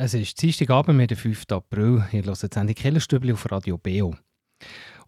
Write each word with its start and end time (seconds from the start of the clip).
Es 0.00 0.14
ist 0.14 0.40
Dienstagabend, 0.40 1.10
der 1.10 1.16
5. 1.16 1.42
April. 1.50 2.04
Ihr 2.12 2.22
hört 2.22 2.40
die 2.40 2.46
Sendung 2.54 2.74
Kellerstübli 2.76 3.32
auf 3.32 3.50
Radio 3.50 3.78
Beo. 3.78 4.14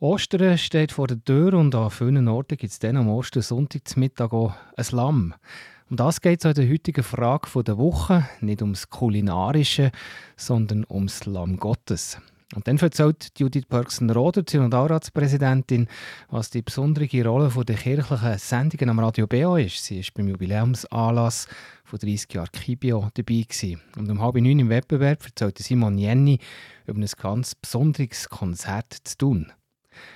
Ostern 0.00 0.58
steht 0.58 0.90
vor 0.90 1.06
der 1.06 1.22
Tür 1.22 1.54
und 1.54 1.72
an 1.76 1.90
vielen 1.90 2.26
Orten 2.26 2.56
gibt 2.56 2.72
es 2.72 2.80
dann 2.80 2.96
am 2.96 3.08
Ostersonntag 3.08 3.87
zum 3.87 4.00
Mittag 4.00 4.32
auch 4.32 4.53
ein 4.76 4.84
Lamm. 4.90 5.34
Um 5.90 5.96
das 5.96 6.21
geht 6.21 6.40
es 6.40 6.45
in 6.45 6.54
der 6.54 6.68
heutigen 6.68 7.04
Frage 7.04 7.62
der 7.62 7.79
Woche. 7.79 8.29
Nicht 8.40 8.62
ums 8.62 8.90
Kulinarische, 8.90 9.92
sondern 10.37 10.85
ums 10.91 11.25
Lamm 11.25 11.59
Gottes. 11.59 12.21
Und 12.54 12.67
dann 12.67 12.78
erzählt 12.78 13.30
Judith 13.38 13.66
Pörksen-Roder, 13.69 14.42
Synodalratspräsidentin, 14.48 15.87
was 16.28 16.51
die 16.51 16.62
besondere 16.62 17.06
Rolle 17.24 17.51
der 17.65 17.77
kirchlichen 17.77 18.38
Sendungen 18.38 18.91
am 18.91 18.98
Radio 18.98 19.28
BO 19.28 19.56
ist. 19.56 19.84
Sie 19.84 20.01
ist 20.01 20.15
beim 20.15 20.28
Jubiläumsanlass 20.28 21.47
von 21.84 21.98
30 22.01 22.33
Jahren 22.34 22.51
Kibio 22.52 23.09
dabei 23.15 23.45
gewesen. 23.48 23.80
Und 23.97 24.10
um 24.10 24.20
halb 24.20 24.34
neun 24.34 24.59
im 24.59 24.69
Wettbewerb 24.69 25.24
erzählte 25.24 25.62
Simon 25.62 25.97
Jenny 25.97 26.41
über 26.87 26.98
ein 26.98 27.06
ganz 27.23 27.55
besonderes 27.55 28.28
Konzert 28.28 28.97
zu 29.05 29.19
tun. 29.19 29.53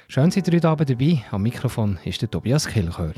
Schön, 0.08 0.30
seid 0.30 0.48
ihr 0.48 0.54
heute 0.54 0.68
Abend 0.68 0.90
dabei. 0.90 1.24
Am 1.30 1.42
Mikrofon 1.42 1.98
ist 2.04 2.22
der 2.22 2.30
Tobias 2.30 2.66
Kilchör. 2.66 3.14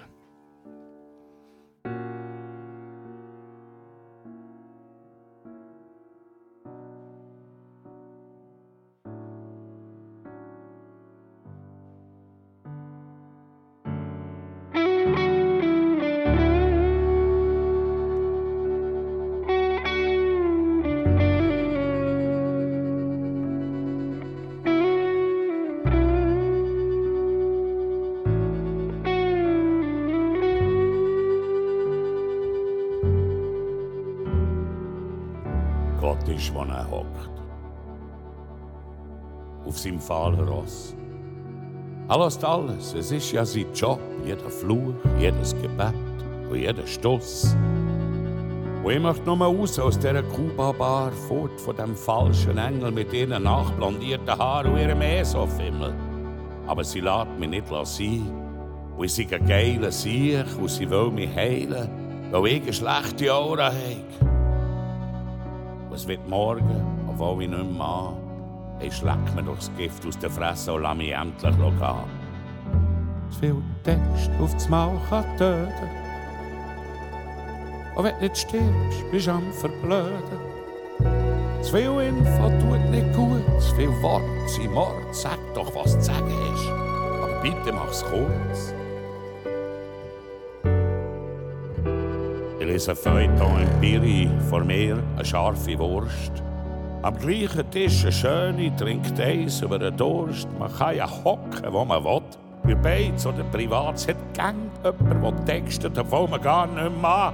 Seinem 39.77 40.01
Fahlross. 40.01 40.95
Er 42.09 42.19
lässt 42.19 42.45
alles, 42.45 42.95
es 42.95 43.11
ist 43.11 43.33
ja 43.33 43.45
sein 43.45 43.67
Job, 43.75 43.99
jeder 44.25 44.49
Fluch, 44.49 44.95
jedes 45.19 45.55
Gebet 45.61 45.93
und 46.49 46.57
jeder 46.57 46.87
Stoß. 46.87 47.57
Und 48.85 48.93
ich 48.93 49.01
möchte 49.01 49.25
nur 49.25 49.39
raus 49.39 49.77
aus 49.81 49.99
dieser 49.99 50.23
Kuba-Bar, 50.23 51.11
fort 51.11 51.61
von 51.61 51.75
dem 51.75 51.97
falschen 51.97 52.57
Engel 52.59 52.93
mit 52.93 53.13
ihren 53.13 53.43
nachblondierten 53.43 54.39
Haaren 54.39 54.73
und 54.73 54.79
ihrem 54.79 55.01
Esofimmel. 55.01 55.93
Aber 56.69 56.85
sie 56.85 57.01
lässt 57.01 57.39
mich 57.39 57.51
nicht 57.51 57.67
sein. 57.69 58.31
Und 58.97 59.11
sie 59.11 59.27
ein 59.31 59.45
geiler 59.47 59.91
Sieg 59.91 60.47
und 60.61 60.71
sie 60.71 60.89
will 60.89 61.11
mich 61.11 61.35
heilen, 61.35 61.89
weil 62.31 62.47
ich 62.47 62.63
eine 62.63 62.73
schlechte 62.73 63.35
Aura 63.35 63.73
habe. 63.73 64.31
Und 65.91 65.97
es 65.97 66.07
wird 66.07 66.27
morgen, 66.29 67.07
obwohl 67.09 67.43
ich 67.43 67.51
nicht 67.51 67.73
mehr 67.73 67.85
an 67.85 68.26
ich 68.81 68.95
schlägt 68.95 69.35
mir 69.35 69.43
doch 69.43 69.57
das 69.57 69.71
Gift 69.77 70.07
aus 70.07 70.19
der 70.19 70.31
Fresse 70.31 70.73
und 70.73 70.83
lass 70.83 70.97
mich 70.97 71.13
endlich 71.13 71.57
gehen. 71.57 72.27
Zu 73.31 73.39
viel 73.41 73.63
Text 73.83 74.31
auf 74.41 74.53
das 74.55 74.69
Maul 74.69 74.99
kann 75.09 75.25
töten. 75.37 75.73
Und 77.95 78.05
wenn 78.05 78.15
du 78.17 78.21
nicht 78.21 78.37
stirbst, 78.37 79.11
bist 79.11 79.27
du 79.27 79.31
am 79.31 79.53
Verblöden. 79.53 80.47
Zu 81.63 81.73
viel 81.73 82.01
Info 82.01 82.49
tut 82.61 82.91
nicht 82.91 83.13
gut, 83.15 83.43
zu 83.61 83.75
viel 83.75 84.03
Wort 84.03 84.23
sind 84.47 84.73
Mord. 84.73 84.95
Sag 85.13 85.39
doch, 85.55 85.75
was 85.75 85.93
zu 85.93 86.03
sagen 86.03 86.31
ist. 86.55 86.69
Aber 86.69 87.41
bitte 87.43 87.73
mach's 87.73 88.05
kurz. 88.05 88.75
Ich 92.61 92.67
lese 92.67 92.95
Feuilleton 92.95 93.63
Empiri, 93.63 94.29
vor 94.51 94.63
mir 94.63 95.03
eine 95.17 95.25
scharfe 95.25 95.79
Wurst. 95.79 96.46
Am 97.07 97.17
gleichen 97.17 97.71
Tisch 97.71 98.03
eine 98.03 98.11
schöne, 98.11 98.75
trinkt 98.75 99.21
eins 99.21 99.63
über 99.63 99.79
den 99.79 99.97
Durst. 99.97 100.49
Man 100.59 100.77
kann 100.77 100.97
ja 100.97 101.09
hocken, 101.09 101.73
wo 101.73 101.85
man 101.85 102.03
will. 102.03 102.23
Wir 102.65 102.75
beide 102.75 103.29
oder 103.29 103.45
privat, 103.45 104.09
hat 104.09 104.17
gang 104.35 104.57
jemand, 104.83 105.47
der 105.47 105.63
textet, 105.63 105.97
obwohl 105.97 106.27
man 106.27 106.43
gar 106.43 106.67
nicht 106.67 107.01
mehr 107.01 107.33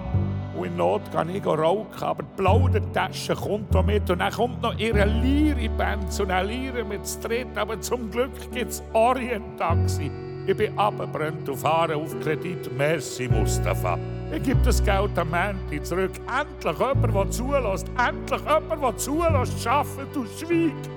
Und 0.55 0.67
in 0.67 0.77
Not 0.77 1.11
kann 1.11 1.35
ich 1.35 1.47
rauchen, 1.47 2.03
aber 2.03 2.23
die 2.23 2.37
blaue 2.37 2.93
Tasche 2.93 3.35
kommt 3.35 3.73
noch 3.73 3.87
mit. 3.87 4.11
Und 4.11 4.19
dann 4.19 4.31
kommt 4.31 4.61
noch 4.61 4.79
ihre 4.79 5.07
Liri-Band 5.07 6.13
zu 6.13 6.25
einer 6.25 6.45
Lire 6.45 6.85
mit 6.85 7.01
dritt. 7.25 7.57
Aber 7.57 7.81
zum 7.81 8.11
Glück 8.11 8.53
gibt 8.53 8.73
es 8.73 8.83
Orient-Taxi. 8.93 10.11
Ich 10.47 10.55
bin 10.55 10.79
abgebrannt 10.79 11.49
und 11.49 11.57
fahre 11.57 11.97
auf 11.97 12.15
Kredit. 12.21 12.71
Merci, 12.77 13.27
Mustafa. 13.27 13.99
Ich 14.35 14.43
gebe 14.43 14.61
das 14.65 14.83
Geld 14.83 15.19
am 15.19 15.31
Menti 15.31 15.83
zurück. 15.83 16.13
Endlich 16.27 16.79
jemand, 16.79 17.15
der 17.15 17.31
zulässt. 17.31 17.87
Endlich 17.99 18.41
jemand, 18.41 18.83
der 18.83 18.97
zulässt, 18.97 19.67
arbeitet 19.67 20.17
und 20.17 20.29
schweigt. 20.39 20.91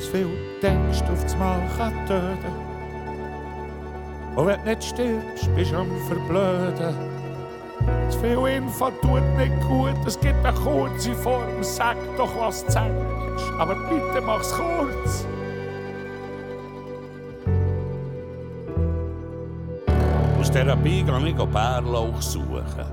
Zu 0.00 0.10
viel 0.10 0.28
denkst 0.62 1.02
auf 1.02 1.22
das 1.22 1.36
Mal 1.36 1.60
kann 1.76 2.06
töten. 2.06 2.68
Und 4.34 4.46
wenn 4.46 4.64
du 4.64 4.70
nicht 4.70 4.84
stirbst, 4.84 5.54
bist 5.54 5.72
du 5.72 5.76
am 5.76 5.90
Verblöden. 6.06 6.94
Zu 8.08 8.18
viel 8.20 8.46
Info 8.46 8.90
tut 9.02 9.22
nicht 9.36 9.60
gut, 9.68 9.94
es 10.06 10.18
gibt 10.18 10.42
eine 10.44 10.56
kurze 10.56 11.14
Form. 11.14 11.62
Sag 11.62 11.96
doch, 12.16 12.34
was 12.40 12.64
zu 12.64 12.72
sagen 12.72 12.96
ist. 13.36 13.44
Aber 13.58 13.74
bitte 13.74 14.22
mach's 14.24 14.54
kurz. 14.54 15.26
Aus 20.58 20.64
Therapie 20.64 21.04
gehe 21.04 21.28
ich 21.28 21.36
Bärlauch 21.36 22.20
suchen. 22.20 22.84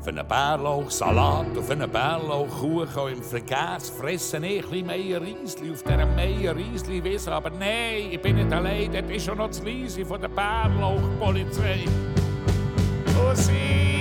Für 0.00 0.08
einen 0.08 0.26
Bärlauchsalat 0.26 1.54
und 1.54 1.62
für 1.62 1.72
einen 1.72 1.90
Bärlauchkuchen 1.90 3.12
im 3.12 3.22
Vergäß 3.22 3.90
fressen 3.90 4.44
ich 4.44 4.64
ein 4.64 4.70
bisschen 4.70 4.86
Meierriesli 4.86 5.72
auf 5.72 5.82
dieser 5.82 6.06
Meierriesli-Wiese. 6.06 7.32
Aber 7.32 7.50
nein, 7.50 8.08
ich 8.12 8.22
bin 8.22 8.36
nicht 8.36 8.50
allein, 8.50 8.90
das 8.90 9.10
ist 9.10 9.26
schon 9.26 9.36
noch 9.36 9.48
das 9.48 9.62
Leise 9.62 10.06
von 10.06 10.22
der 10.22 10.28
Bärlauchpolizei. 10.28 11.84
Und 13.28 13.36
sie 13.36 13.44
gibst 13.44 13.50
mir 13.50 13.90
ein 13.90 13.95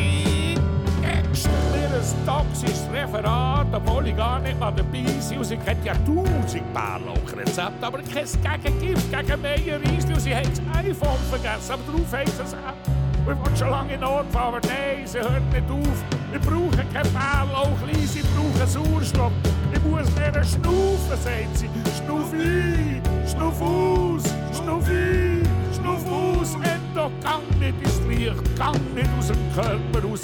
toxisches 2.25 2.87
Referat, 2.91 3.67
obwohl 3.71 4.07
ich 4.07 4.17
gar 4.17 4.39
nicht 4.39 4.59
mal 4.59 4.71
dabei. 4.71 5.05
Und 5.37 5.43
sie 5.43 5.57
kennt 5.57 5.85
ja 5.85 5.93
tausend 6.05 6.73
Bärlauchrezepte, 6.73 7.85
aber 7.85 7.99
kein 7.99 8.63
Gegengift 8.63 9.11
gegen 9.11 9.41
Meierriesli. 9.41 10.13
Und 10.13 10.19
sie 10.19 10.35
hat 10.35 10.47
das 10.47 10.61
iPhone 10.77 11.19
vergessen, 11.29 11.73
aber 11.73 11.83
darauf 11.87 12.13
haben 12.13 12.31
sie 12.31 12.43
es 12.43 12.53
auch. 12.53 13.25
Wir 13.25 13.35
wollen 13.39 13.57
schon 13.57 13.69
lange 13.69 13.93
in 13.93 13.99
Notfall, 14.01 14.47
aber 14.47 14.61
nein, 14.67 15.05
sie 15.05 15.19
hört 15.19 15.51
nicht 15.51 15.69
auf. 15.69 16.03
Wir 16.31 16.39
brauchen 16.39 16.93
kein 16.93 17.07
Bärlauchli, 17.13 18.05
sie 18.05 18.21
brauchen 18.21 18.67
Sauerstoff. 18.67 19.31
Ich 19.73 19.83
muss 19.83 20.13
mehr 20.15 20.43
schnaufen, 20.43 21.17
sagt 21.23 21.57
sie. 21.57 21.69
Schnuff 21.97 22.31
ein, 22.33 23.01
schnuff 23.27 23.61
aus, 23.61 24.23
schnuff 24.53 24.87
ein, 24.87 25.43
schnuff 25.73 26.11
aus. 26.11 26.57
Endo, 26.95 27.11
gang 27.21 27.43
nicht 27.59 27.75
ins 27.81 27.99
Licht, 28.07 28.57
gang 28.57 28.95
nicht 28.95 29.09
aus 29.17 29.27
dem 29.27 29.53
Körper 29.53 30.07
raus. 30.07 30.21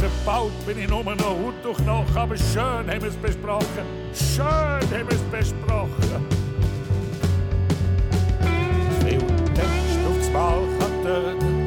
Bin 0.66 0.80
ich 0.80 0.88
nur 0.88 1.04
noch 1.04 1.20
Haut 1.20 1.54
durch 1.64 1.78
Knochen, 1.78 2.18
aber 2.18 2.38
schön 2.38 2.62
haben 2.62 3.02
wir 3.02 3.10
es 3.10 3.16
besprochen. 3.18 3.86
Schön 4.14 4.46
haben 4.46 4.90
wir 4.92 5.12
es 5.12 5.22
besprochen. 5.24 6.26
Viel 9.06 9.20
Text 9.54 10.00
aufs 10.08 10.30
Ball 10.30 10.62
kann 10.80 11.04
töten. 11.04 11.62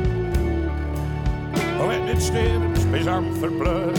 Und 1.79 1.89
wenn 1.89 2.07
du 2.07 2.15
nicht 2.15 2.27
stirbst, 2.27 2.91
bist 2.91 3.07
du 3.07 3.11
am 3.11 3.37
Verblöden. 3.37 3.95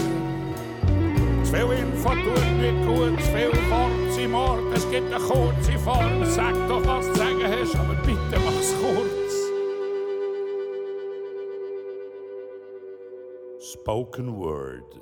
Zu 1.44 1.52
viel 1.52 1.72
Info 1.72 2.10
tut 2.10 2.60
nicht 2.60 2.86
gut, 2.88 3.22
zu 3.22 3.32
viel 3.32 3.52
Wort 3.70 4.30
Mord. 4.32 4.76
Es 4.76 4.90
gibt 4.90 5.14
eine 5.14 5.24
kurze 5.24 5.78
Form. 5.84 6.26
Sag 6.26 6.56
doch, 6.68 6.86
was 6.86 7.08
du 7.08 7.16
sagen 7.16 7.44
hast, 7.44 7.76
aber 7.76 7.94
bitte 7.94 8.42
mach's 8.44 8.74
kurz. 8.82 9.25
Spoken 13.86 14.36
Word. 14.36 15.00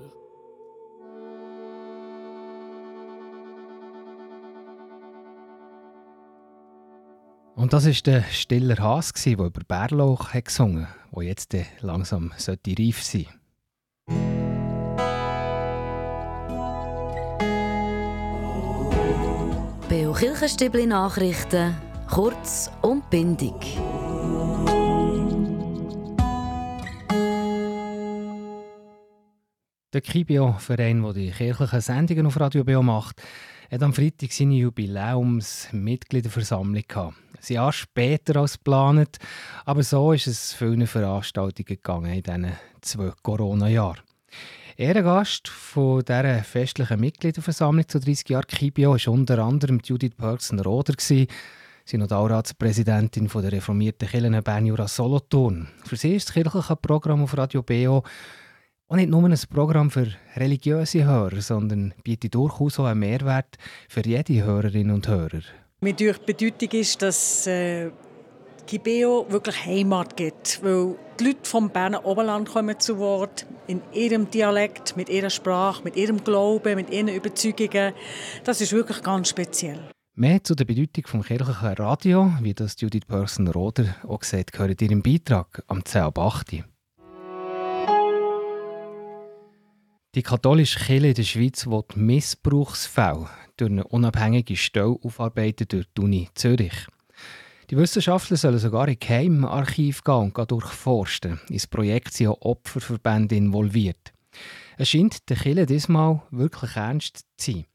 Und 7.56 7.72
das 7.72 7.86
war 7.86 7.94
der 8.06 8.24
Stiller 8.24 8.78
Haas, 8.80 9.14
der 9.14 9.32
über 9.32 9.50
Bärlauch 9.66 10.34
hat 10.34 10.44
gesungen 10.44 10.90
hat, 10.90 11.16
der 11.16 11.24
jetzt 11.24 11.56
langsam 11.80 12.34
reif 12.78 13.02
sein 13.02 13.26
sollte. 13.26 13.30
Beo 19.88 20.12
Kirchenstibli 20.12 20.88
Nachrichten, 20.88 21.74
kurz 22.10 22.70
und 22.82 23.10
bindig. 23.10 23.80
Der 29.94 30.02
Kibio-Verein, 30.02 31.02
der 31.04 31.14
die 31.14 31.30
kirchlichen 31.30 31.80
Sendungen 31.80 32.26
auf 32.26 32.40
Radio 32.40 32.64
BO 32.64 32.82
macht, 32.82 33.22
hat 33.70 33.84
am 33.84 33.94
Freitag 33.94 34.32
seine 34.32 34.56
Jubiläumsmitgliederversammlung 34.56 36.82
gehabt. 36.88 37.14
Ein 37.48 37.54
Jahr 37.54 37.72
später 37.72 38.38
als 38.38 38.54
geplant, 38.54 39.20
aber 39.66 39.84
so 39.84 40.12
ist 40.12 40.26
es 40.26 40.54
vielen 40.54 40.88
Veranstaltungen 40.88 41.68
gegangen 41.68 42.12
in 42.12 42.24
diesen 42.24 42.54
zwei 42.82 43.12
Corona-Jahren. 43.22 44.02
Ehrengast 44.78 45.48
von 45.48 46.04
dieser 46.04 46.44
festlichen 46.44 47.00
Mitgliederversammlung 47.00 47.88
zu 47.88 48.00
30 48.00 48.30
Jahren 48.30 48.48
Kibio 48.48 48.94
war 48.94 49.14
unter 49.14 49.38
anderem 49.38 49.80
Judith 49.84 50.16
Perksen-Roder, 50.18 50.96
Synodalratspräsidentin 51.86 53.28
der 53.28 53.52
reformierten 53.52 54.08
Kirche 54.08 54.42
Bern 54.42 54.66
Jura 54.66 54.88
Solothurn. 54.88 55.68
Für 55.86 55.98
sie 55.98 56.16
ist 56.16 56.30
das 56.30 56.34
kirchliche 56.34 56.78
Programm 56.78 57.22
auf 57.22 57.38
Radio 57.38 57.62
BO 57.62 58.04
auch 58.94 58.98
nicht 58.98 59.10
nur 59.10 59.24
ein 59.24 59.36
Programm 59.50 59.90
für 59.90 60.08
religiöse 60.36 61.04
Hörer, 61.04 61.42
sondern 61.42 61.96
bietet 62.04 62.36
durchaus 62.36 62.80
auch 62.80 62.86
einen 62.86 63.00
Mehrwert 63.00 63.58
für 63.90 64.06
jede 64.06 64.44
Hörerin 64.44 64.92
und 64.92 65.08
Hörer. 65.08 65.42
Mir 65.82 65.94
die 65.94 66.14
Bedeutung 66.26 66.70
ist, 66.80 67.02
dass 67.02 67.48
äh, 67.48 67.90
Kibeo 68.68 69.26
wirklich 69.30 69.66
Heimat 69.66 70.16
gibt, 70.16 70.64
weil 70.64 70.96
die 71.20 71.26
Leute 71.26 71.40
vom 71.42 71.72
Berner 71.72 72.06
Oberland 72.06 72.50
kommen 72.50 72.80
zu 72.80 73.00
Wort, 73.00 73.48
in 73.66 73.82
ihrem 73.94 74.30
Dialekt, 74.30 74.96
mit 74.96 75.10
ihrer 75.10 75.32
Sprache, 75.32 75.84
mit 75.84 75.96
ihrem 75.96 76.24
Glauben, 76.24 76.76
mit 76.76 76.92
ihren 76.92 77.08
Überzeugungen. 77.08 77.94
Das 78.44 78.62
ist 78.62 78.74
wirklich 78.74 79.02
ganz 79.02 79.30
speziell. 79.30 79.80
Mehr 80.14 80.44
zu 80.44 80.54
der 80.54 80.66
Bedeutung 80.66 81.04
des 81.04 81.28
kirchlichen 81.28 81.74
Radio, 81.74 82.32
wie 82.42 82.54
das 82.54 82.80
Judith 82.80 83.08
Person-Roder 83.08 83.96
auch 84.08 84.20
gesagt, 84.20 84.52
gehört 84.52 84.80
in 84.84 84.90
ihrem 84.90 85.02
Beitrag 85.02 85.64
am 85.66 85.84
10 85.84 86.04
Die 90.16 90.22
katholische 90.22 90.78
Kirche 90.78 91.08
in 91.08 91.14
der 91.16 91.24
Schweiz 91.24 91.66
will 91.66 91.84
Missbrauchsfälle 91.96 93.28
durch 93.58 93.72
eine 93.72 93.84
unabhängige 93.86 94.56
Stelle 94.56 94.96
aufarbeiten 95.02 95.68
durch 95.68 95.88
die 95.98 96.02
Uni 96.02 96.30
Zürich. 96.36 96.86
Die 97.72 97.78
Wissenschaftler 97.78 98.38
sollen 98.38 98.60
sogar 98.60 98.88
in 98.88 99.00
Geheimarchiv 99.00 100.04
gehen 100.04 100.32
und 100.32 100.52
durchforsten. 100.52 101.40
Ins 101.50 101.66
Projekt 101.66 102.14
sind 102.14 102.28
auch 102.28 102.42
Opferverbände 102.42 103.36
involviert. 103.36 104.14
Es 104.78 104.90
scheint 104.90 105.28
der 105.32 105.38
Kirche 105.38 105.66
diesmal 105.66 106.22
wirklich 106.30 106.76
ernst 106.76 107.26
zu 107.38 107.52
sein. 107.52 107.66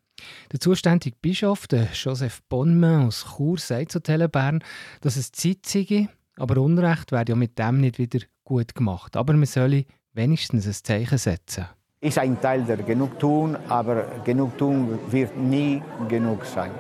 Der 0.52 0.61
zuständige 0.61 1.17
Bischof, 1.20 1.67
der 1.67 1.88
Joseph 1.93 2.40
Bonmain 2.49 3.08
aus 3.08 3.35
Chur, 3.35 3.58
sagt 3.58 3.90
zu 3.90 4.00
Telebern, 4.00 4.62
dass 5.00 5.17
es 5.17 5.32
Zeit 5.32 5.67
sei, 5.67 6.08
aber 6.37 6.61
Unrecht 6.61 7.11
werde 7.11 7.32
ja 7.32 7.37
mit 7.37 7.58
dem 7.58 7.81
nicht 7.81 7.99
wieder 7.99 8.20
gut 8.44 8.76
gemacht. 8.76 9.17
Aber 9.17 9.32
man 9.32 9.46
solle 9.46 9.87
wenigstens 10.12 10.69
ein 10.69 10.73
Zeichen 10.73 11.19
setzen 11.19 11.67
ist 12.00 12.19
ein 12.19 12.41
Teil 12.41 12.62
der 12.62 12.77
Genugtuung, 12.79 13.56
aber 13.69 14.05
Genugtuung 14.25 14.99
wird 15.11 15.37
nie 15.37 15.83
genug 16.09 16.45
sein. 16.45 16.71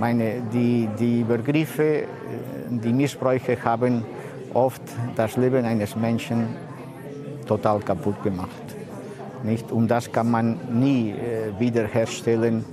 Meine, 0.00 0.42
die, 0.52 0.88
die 0.98 1.20
Übergriffe, 1.20 2.04
die 2.68 2.92
Missbräuche 2.92 3.56
haben 3.64 4.04
oft 4.52 4.82
das 5.14 5.36
Leben 5.36 5.64
eines 5.64 5.94
Menschen 5.94 6.48
total 7.46 7.78
kaputt 7.80 8.20
gemacht. 8.24 8.50
Nicht? 9.44 9.70
Und 9.70 9.88
das 9.88 10.10
kann 10.10 10.30
man 10.30 10.58
nie 10.72 11.10
äh, 11.10 11.58
wiederherstellen, 11.60 12.64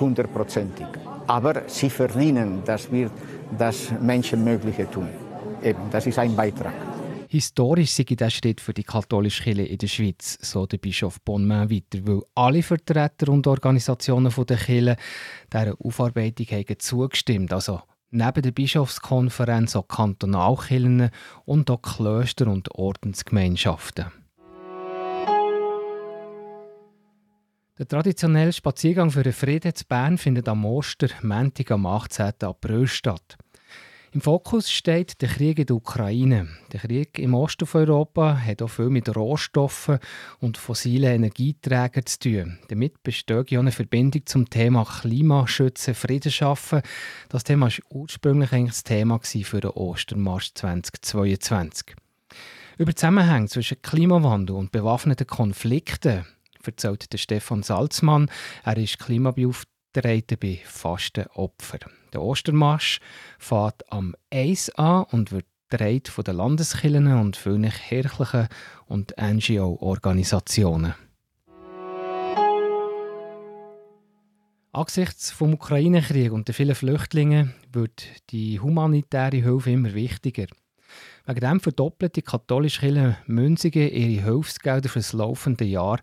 hundertprozentig. 0.00 0.86
Aber 1.26 1.62
sie 1.66 1.90
verdienen, 1.90 2.62
dass 2.64 2.90
wir 2.90 3.10
das 3.58 3.92
Menschenmögliche 4.00 4.90
tun. 4.90 5.08
Eben, 5.62 5.82
das 5.90 6.06
ist 6.06 6.18
ein 6.18 6.34
Beitrag. 6.34 6.93
Historisch 7.34 7.90
sei 7.90 8.04
der 8.04 8.30
Schritt 8.30 8.60
für 8.60 8.72
die 8.72 8.84
katholische 8.84 9.42
Kirche 9.42 9.62
in 9.62 9.78
der 9.78 9.88
Schweiz, 9.88 10.38
so 10.40 10.66
der 10.66 10.78
Bischof 10.78 11.20
Bonmain 11.20 11.68
weiter, 11.68 11.98
weil 12.06 12.22
alle 12.36 12.62
Vertreter 12.62 13.28
und 13.32 13.48
Organisationen 13.48 14.32
der 14.32 14.56
Kirche 14.56 14.96
dieser 15.52 15.74
Aufarbeitung 15.80 16.46
haben 16.46 16.78
zugestimmt. 16.78 17.52
Also 17.52 17.82
neben 18.12 18.40
der 18.40 18.52
Bischofskonferenz 18.52 19.74
auch 19.74 19.88
Kantonalkirchen 19.88 21.10
und 21.44 21.68
auch 21.72 21.82
Klöster 21.82 22.46
und 22.46 22.72
Ordensgemeinschaften. 22.72 24.04
Der 27.76 27.88
traditionelle 27.88 28.52
Spaziergang 28.52 29.10
für 29.10 29.24
den 29.24 29.32
Frieden 29.32 29.74
zu 29.74 29.84
Bern 29.86 30.18
findet 30.18 30.48
am 30.48 30.64
Oster, 30.64 31.08
Montag 31.22 31.72
am 31.72 31.84
18. 31.84 32.32
April 32.42 32.86
statt. 32.86 33.36
Im 34.14 34.20
Fokus 34.20 34.70
steht 34.70 35.20
der 35.22 35.28
Krieg 35.28 35.58
in 35.58 35.66
der 35.66 35.74
Ukraine. 35.74 36.46
Der 36.72 36.78
Krieg 36.78 37.18
im 37.18 37.34
Osten 37.34 37.66
von 37.66 37.80
Europa 37.80 38.38
hat 38.38 38.62
auch 38.62 38.68
viel 38.68 38.88
mit 38.88 39.08
Rohstoffen 39.16 39.98
und 40.38 40.56
fossilen 40.56 41.16
Energieträgern 41.16 42.06
zu 42.06 42.20
tun. 42.20 42.58
Damit 42.68 43.02
besteht 43.02 43.50
ja 43.50 43.58
eine 43.58 43.72
Verbindung 43.72 44.24
zum 44.24 44.48
Thema 44.48 44.84
Klimaschützen, 44.84 45.96
Frieden 45.96 46.30
schaffen. 46.30 46.82
Das 47.28 47.42
Thema 47.42 47.66
war 47.66 47.74
ursprünglich 47.90 48.52
eigentlich 48.52 48.74
das 48.74 48.84
Thema 48.84 49.18
für 49.20 49.60
den 49.60 49.72
Ostermarsch 49.72 50.54
2022. 50.54 51.96
Über 52.78 52.94
Zusammenhänge 52.94 53.48
zwischen 53.48 53.82
Klimawandel 53.82 54.54
und 54.54 54.70
bewaffneten 54.70 55.26
Konflikten 55.26 56.24
erzählt 56.64 57.08
Stefan 57.16 57.64
Salzmann. 57.64 58.30
Er 58.62 58.76
ist 58.76 59.00
Klimabeauftragter 59.00 59.73
bei 60.02 60.60
Fastenopfern. 60.64 61.90
Der 62.12 62.22
Ostermarsch 62.22 63.00
fährt 63.38 63.90
am 63.92 64.14
1 64.30 64.70
an 64.70 65.04
und 65.10 65.32
wird 65.32 65.46
gedreht 65.68 66.08
von 66.08 66.24
den 66.24 66.36
Landeskirchen 66.36 67.12
und 67.12 67.36
vielen 67.36 67.70
kirchlichen 67.70 68.48
und 68.86 69.14
NGO-Organisationen. 69.18 70.94
Angesichts 74.72 75.28
des 75.28 75.40
Ukraine-Kriegs 75.40 76.32
und 76.32 76.48
der 76.48 76.54
vielen 76.54 76.74
Flüchtlinge 76.74 77.54
wird 77.72 78.06
die 78.30 78.58
humanitäre 78.58 79.36
Hilfe 79.36 79.70
immer 79.70 79.94
wichtiger. 79.94 80.46
Wegen 81.26 81.40
dem 81.40 81.60
verdoppelt 81.60 82.16
die 82.16 82.22
katholische 82.22 82.80
Kirche 82.80 83.16
Münzigen 83.26 83.88
ihre 83.88 84.22
Hilfsgelder 84.22 84.88
für 84.88 84.98
das 84.98 85.12
laufende 85.12 85.64
Jahr 85.64 86.00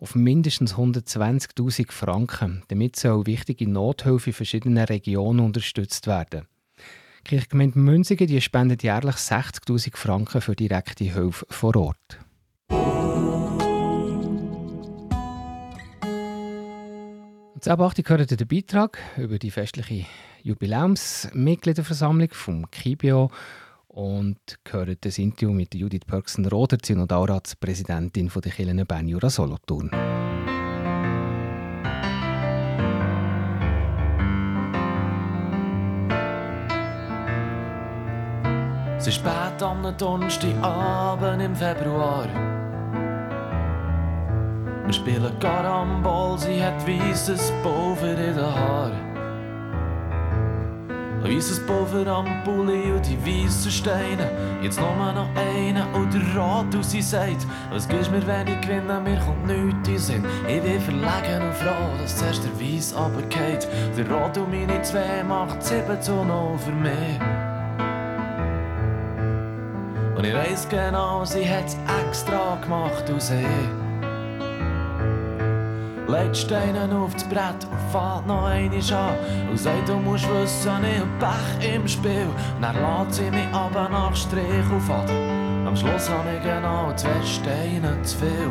auf 0.00 0.14
mindestens 0.14 0.74
120.000 0.74 1.92
Franken. 1.92 2.62
Damit 2.68 2.96
soll 2.96 3.26
wichtige 3.26 3.68
Nothilfe 3.68 4.30
in 4.30 4.34
verschiedenen 4.34 4.84
Regionen 4.84 5.40
unterstützt 5.40 6.06
werden. 6.06 6.46
Die 7.26 7.30
Kirchgemeinde 7.30 7.78
Münzigen 7.78 8.26
die 8.26 8.40
spendet 8.40 8.82
jährlich 8.82 9.16
60.000 9.16 9.96
Franken 9.96 10.40
für 10.40 10.56
direkte 10.56 11.04
Hilfe 11.04 11.44
vor 11.50 11.76
Ort. 11.76 12.18
Und 17.54 17.68
ab 17.68 17.80
8 17.80 18.02
gehört 18.02 18.40
der 18.40 18.44
Beitrag 18.46 18.98
über 19.18 19.38
die 19.38 19.50
festliche 19.50 20.06
Jubiläumsmitgliederversammlung 20.42 22.30
vom 22.32 22.70
KIBIO 22.70 23.30
und 23.92 24.38
gehört 24.62 25.04
das 25.04 25.18
Interview 25.18 25.52
mit 25.52 25.74
Judith 25.74 26.06
Pörksen-Roder, 26.06 26.78
Synodalratspräsidentin 26.82 28.30
der 28.32 28.52
Kirche 28.52 28.84
Bern 28.84 29.08
Jura 29.08 29.30
Solothurn. 29.30 29.90
Es 38.96 39.06
ist 39.06 39.14
spät 39.14 39.62
am 39.62 39.82
Donnerstagabend 39.96 41.42
im 41.42 41.56
Februar. 41.56 42.28
Wir 44.84 44.92
spielen 44.92 45.38
Karambol, 45.40 46.38
sie 46.38 46.62
hat 46.62 46.86
weißes 46.86 47.52
Pulver 47.62 48.10
in 48.10 48.16
den 48.16 48.36
Haaren. 48.36 49.09
Weißes 51.30 51.64
Pulver 51.64 52.10
am 52.10 52.42
Pulli 52.42 52.90
und 52.90 53.06
die 53.06 53.16
weißen 53.24 53.70
Steine. 53.70 54.28
Jetzt 54.62 54.80
nur 54.80 55.12
noch 55.12 55.28
einen 55.36 55.94
und 55.94 56.12
der 56.12 56.22
Rat 56.34 56.74
und 56.74 56.84
sie 56.84 57.00
sagt, 57.00 57.46
was 57.70 57.86
gibst 57.86 58.10
mir, 58.10 58.26
wenn 58.26 58.48
ich 58.48 58.60
gewinne, 58.62 59.00
mir 59.00 59.16
kommt 59.20 59.46
nichts 59.46 59.88
in 59.88 59.98
Sinn. 59.98 60.24
Ich 60.48 60.60
bin 60.60 60.80
verlegen 60.80 61.46
und 61.46 61.54
froh, 61.54 62.02
dass 62.02 62.16
zuerst 62.16 62.42
der 62.42 62.60
Weiss 62.60 62.92
runtergeht. 62.96 63.68
Der 63.96 64.10
Rat 64.10 64.38
und 64.38 64.50
meine 64.50 64.82
zwei 64.82 65.22
macht 65.22 65.62
7 65.62 66.02
zu 66.02 66.24
0 66.24 66.58
für 66.58 66.72
mich. 66.72 67.20
Und 70.16 70.24
ich 70.26 70.34
weiss 70.34 70.68
genau, 70.68 71.24
sie 71.24 71.48
hat's 71.48 71.76
extra 72.04 72.56
gemacht 72.56 73.08
aus 73.08 73.28
sie 73.28 73.79
legt 76.10 76.36
Steine 76.36 76.88
auf 76.94 77.14
das 77.14 77.24
Brett 77.24 77.64
und 77.70 77.78
fährt 77.92 78.26
noch 78.26 78.44
eine 78.44 78.76
an. 78.76 79.50
Und 79.50 79.58
sagt, 79.58 79.88
du 79.88 79.94
musst 79.94 80.28
wissen, 80.28 80.84
ich 80.84 81.00
hab 81.00 81.58
Pech 81.58 81.74
im 81.74 81.86
Spiel. 81.86 82.26
Und 82.56 82.62
dann 82.62 82.76
lässt 82.76 83.14
sie 83.14 83.30
mich 83.30 83.46
aber 83.52 83.88
nach 83.88 84.14
Strich 84.14 84.44
auf. 84.74 84.90
Am 85.66 85.76
Schluss 85.76 86.10
habe 86.10 86.36
ich 86.36 86.42
genau 86.42 86.92
zwei 86.96 87.22
Steine 87.24 88.02
zu 88.02 88.18
viel. 88.18 88.50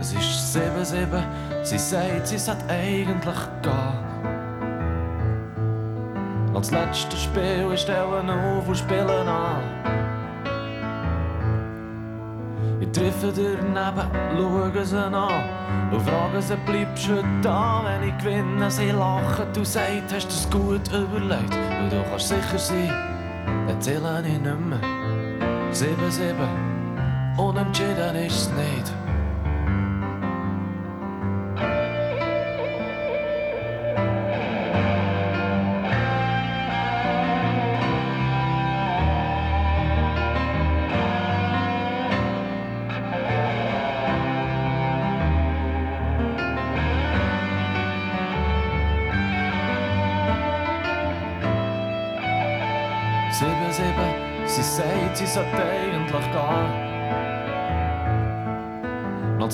Es 0.00 0.12
ist 0.12 0.52
sieben, 0.52 0.84
sieben, 0.84 1.24
sie 1.62 1.78
sagt, 1.78 2.26
sie 2.26 2.38
sollte 2.38 2.64
eigentlich 2.68 3.62
gehen. 3.62 4.12
Als 6.54 6.70
letzte 6.70 7.16
Spiel 7.16 7.76
stellen 7.76 8.30
auf 8.30 8.68
und 8.68 8.76
spielen 8.76 9.28
an. 9.28 10.01
Ich 12.94 12.98
treffe 12.98 13.32
daneben, 13.34 14.10
schaue 14.36 14.84
sie 14.84 14.98
an 14.98 15.14
und 15.90 16.02
frage 16.02 16.42
sie, 16.42 16.56
bleibst 16.66 17.08
du 17.08 17.24
da, 17.40 17.84
wenn 17.86 18.06
ich 18.06 18.18
gewinne? 18.18 18.70
Sie 18.70 18.90
lachen, 18.90 19.46
du 19.54 19.64
sagst, 19.64 20.12
hast 20.14 20.26
du 20.26 20.34
es 20.34 20.50
gut 20.50 20.88
überlegt? 20.88 21.56
Und 21.80 21.90
du 21.90 22.04
kannst 22.10 22.28
sicher 22.28 22.58
sein, 22.58 22.92
dann 23.66 23.80
zähle 23.80 24.22
ich 24.26 24.38
nicht 24.38 24.60
mehr. 24.60 24.78
Sieben, 25.70 26.10
sieben, 26.10 27.38
unentschieden 27.38 28.14
ist 28.16 28.34
es 28.34 28.50
nicht. 28.50 29.11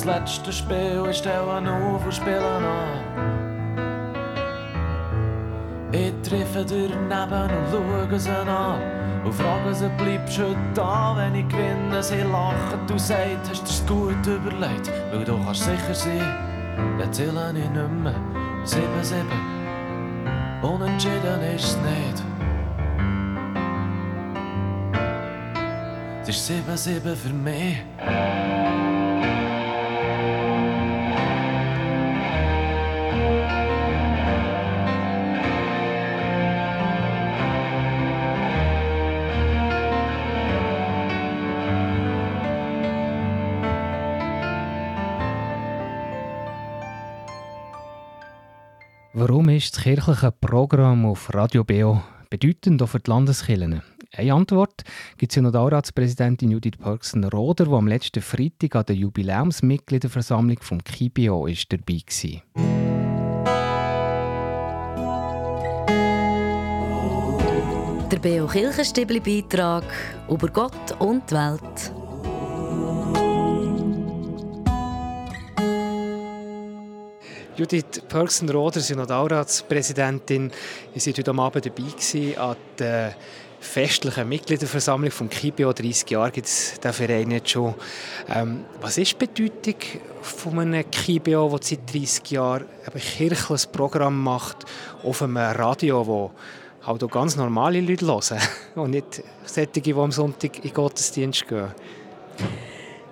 Letzte 0.09 0.53
Spiel, 0.53 1.07
ich 1.11 1.19
stelle 1.19 1.43
auf 1.43 2.05
und 2.05 2.15
spiele 2.15 2.45
an. 2.45 2.65
Ich 5.93 6.13
treffe 6.23 6.65
daneben 6.65 7.51
und 7.51 8.09
schaue 8.11 8.19
sie 8.19 8.31
an. 8.31 8.81
Und 9.25 9.35
frage 9.35 9.75
sie, 9.75 9.89
bleibst 9.99 10.39
du 10.39 10.57
da, 10.75 11.15
wenn 11.17 11.35
ich 11.35 11.49
gewinne? 11.49 12.03
Sie 12.03 12.23
lachen, 12.23 12.87
du 12.87 12.99
sagst, 12.99 13.51
hast 13.51 13.63
dir's 13.63 13.85
gut 13.87 14.27
überlegt. 14.27 14.91
Weil 15.11 15.25
du 15.25 15.37
kannst 15.45 15.65
sicher 15.65 15.95
sein, 15.95 16.35
dann 16.99 17.13
zähle 17.13 17.49
ich 17.49 17.71
nicht 17.71 17.91
mehr. 18.03 18.15
Sieben, 18.65 19.03
sieben, 19.03 19.29
unentschieden 20.63 21.43
ist 21.55 21.65
es 21.65 21.77
nicht. 21.77 22.38
Es 26.29 26.37
ist 26.37 26.47
sieben, 26.47 26.77
sieben 26.77 27.17
für 27.17 27.33
mich. 27.33 27.79
Warum 49.15 49.49
ist 49.49 49.75
das 49.75 49.83
kirchliche 49.83 50.31
Programm 50.31 51.07
auf 51.07 51.33
Radio 51.33 51.65
Beo 51.65 52.03
bedeutend 52.29 52.83
auch 52.83 52.89
für 52.89 53.01
die 53.01 53.11
Landeskirchen? 53.11 53.83
Eine 54.19 54.35
Antwort 54.35 54.83
gibt 55.17 55.31
Synodalratspräsidentin 55.31 56.51
Judith 56.51 56.77
Perksen-Roder, 56.77 57.67
die 57.67 57.73
am 57.73 57.87
letzten 57.87 58.21
Freitag 58.21 58.75
an 58.75 58.85
der 58.87 58.97
Jubiläumsmitgliederversammlung 58.97 60.59
vom 60.61 60.83
KIBIO 60.83 61.47
ist 61.47 61.73
dabei 61.73 62.03
war. 62.05 62.43
Der 68.11 68.19
Beo 68.19 68.49
Kirchenstibli 68.49 69.21
Beitrag 69.21 69.85
über 70.29 70.49
Gott 70.49 70.97
und 70.99 71.31
die 71.31 71.35
Welt. 71.37 71.93
Judith 77.55 78.03
Perksen-Roder, 78.09 78.81
Synodalratspräsidentin, 78.81 80.51
ihr 80.93 81.01
seid 81.01 81.19
heute 81.19 81.31
Abend 81.31 81.67
dabei 81.67 82.41
an 82.41 82.57
der 82.81 83.15
festlichen 83.61 84.29
Mitgliederversammlung 84.29 85.11
vom 85.11 85.29
KIBIO. 85.29 85.73
30 85.73 86.11
Jahre 86.11 86.31
gibt 86.31 86.47
es 86.47 86.79
den 86.81 86.93
Verein 86.93 87.31
jetzt 87.31 87.51
schon. 87.51 87.75
Ähm, 88.35 88.65
was 88.81 88.99
ist 88.99 89.13
die 89.13 89.27
Bedeutung 89.27 89.77
von 90.23 90.59
einem 90.59 90.89
KIBIO, 90.91 91.57
das 91.57 91.69
seit 91.69 91.93
30 91.93 92.31
Jahren 92.31 92.67
ein 92.85 93.01
kirchliches 93.01 93.67
Programm 93.67 94.23
macht, 94.23 94.65
auf 95.03 95.23
einem 95.23 95.37
Radio, 95.37 96.07
wo 96.07 96.31
halt 96.87 97.05
auch 97.05 97.11
ganz 97.11 97.37
normale 97.37 97.81
Leute 97.81 98.07
hören 98.07 98.41
und 98.75 98.91
nicht 98.91 99.23
solche, 99.45 99.81
die 99.81 99.95
am 99.95 100.13
Sonntag 100.13 100.57
in 100.57 100.63
den 100.63 100.75
Gottesdienst 100.75 101.47
gehen? 101.49 101.69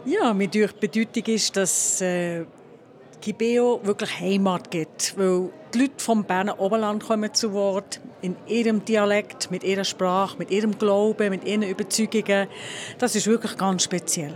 Ja, 0.04 0.32
mir 0.32 0.48
die 0.48 0.66
Bedeutung 0.80 1.24
ist, 1.24 1.56
dass 1.56 2.00
äh, 2.00 2.44
Kibeo 3.20 3.80
wirklich 3.82 4.20
Heimat 4.20 4.70
gibt, 4.70 5.18
weil 5.18 5.50
die 5.74 5.80
Leute 5.80 5.94
vom 5.98 6.22
Berner 6.22 6.60
Oberland 6.60 7.04
kommen 7.04 7.34
zu 7.34 7.52
Wort, 7.52 8.00
in 8.26 8.36
ihrem 8.48 8.84
Dialekt, 8.84 9.50
mit 9.50 9.62
ihrer 9.62 9.84
Sprache, 9.84 10.36
mit 10.38 10.50
ihrem 10.50 10.76
Glauben, 10.76 11.30
mit 11.30 11.44
ihren 11.44 11.62
Überzeugungen. 11.62 12.48
Das 12.98 13.14
ist 13.14 13.26
wirklich 13.26 13.56
ganz 13.56 13.84
speziell. 13.84 14.34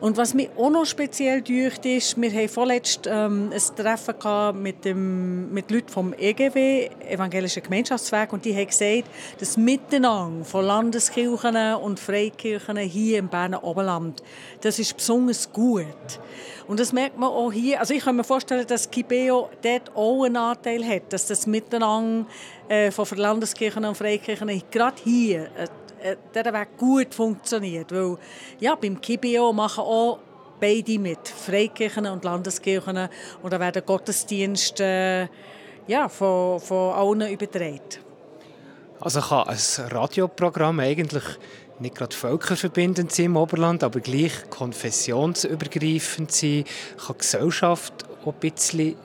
Und 0.00 0.16
was 0.16 0.32
mich 0.32 0.48
auch 0.56 0.70
noch 0.70 0.86
speziell 0.86 1.42
dürft 1.42 1.84
ist, 1.84 2.18
wir 2.18 2.32
hatten 2.32 2.48
vorletzt 2.48 3.06
ähm, 3.06 3.52
ein 3.52 3.76
Treffen 3.76 4.62
mit, 4.62 4.86
dem, 4.86 5.52
mit 5.52 5.70
Leuten 5.70 5.90
vom 5.90 6.14
EGW, 6.14 6.88
Evangelischen 7.06 7.62
Gemeinschaftswerk, 7.62 8.32
und 8.32 8.46
die 8.46 8.56
haben 8.56 8.66
gesagt, 8.66 9.04
das 9.38 9.58
Miteinander 9.58 10.42
von 10.46 10.64
Landeskirchen 10.64 11.74
und 11.74 12.00
Freikirchen 12.00 12.78
hier 12.78 13.18
im 13.18 13.28
Berner 13.28 13.62
Oberland, 13.62 14.22
das 14.62 14.78
ist 14.78 14.96
besonders 14.96 15.52
gut. 15.52 15.86
Und 16.66 16.80
das 16.80 16.94
merkt 16.94 17.18
man 17.18 17.28
auch 17.28 17.52
hier. 17.52 17.80
Also 17.80 17.92
ich 17.92 18.04
kann 18.04 18.16
mir 18.16 18.24
vorstellen, 18.24 18.66
dass 18.66 18.90
Kibeo 18.90 19.50
dort 19.60 19.94
auch 19.94 20.24
einen 20.24 20.36
Anteil 20.36 20.82
hat, 20.82 21.12
dass 21.12 21.26
das 21.26 21.46
Miteinander 21.46 22.26
äh, 22.70 22.90
von 22.92 23.06
Landeskirchen 23.18 23.84
und 23.84 23.96
Freikirchen 23.96 24.62
gerade 24.70 25.02
hier 25.02 25.50
äh, 26.02 26.16
der 26.32 26.52
Weg 26.54 26.78
gut 26.78 27.12
funktioniert. 27.12 27.92
Weil 27.92 28.16
ja, 28.60 28.76
beim 28.76 29.00
KIBIO 29.00 29.52
machen 29.52 29.82
auch 29.82 30.20
beide 30.60 30.98
mit, 30.98 31.28
Freikirchen 31.28 32.06
und 32.06 32.24
Landeskirchen. 32.24 33.08
Und 33.42 33.52
da 33.52 33.58
werden 33.58 33.82
Gottesdienste 33.84 35.28
ja, 35.88 36.08
von, 36.08 36.60
von 36.60 36.94
allen 36.94 37.32
übertragen. 37.32 37.80
Also 39.00 39.20
kann 39.20 39.48
ein 39.48 39.58
Radioprogramm 39.90 40.78
eigentlich 40.78 41.24
nicht 41.80 41.96
gerade 41.96 42.14
völkerverbindend 42.14 43.10
sein 43.10 43.26
im 43.26 43.36
Oberland, 43.36 43.82
aber 43.82 44.00
gleich 44.00 44.48
konfessionsübergreifend 44.50 46.30
sein, 46.30 46.64
kann 46.98 47.16
die 47.16 47.18
Gesellschaft 47.18 47.94
auch 48.22 48.34
ein 48.34 48.40
bisschen 48.40 48.96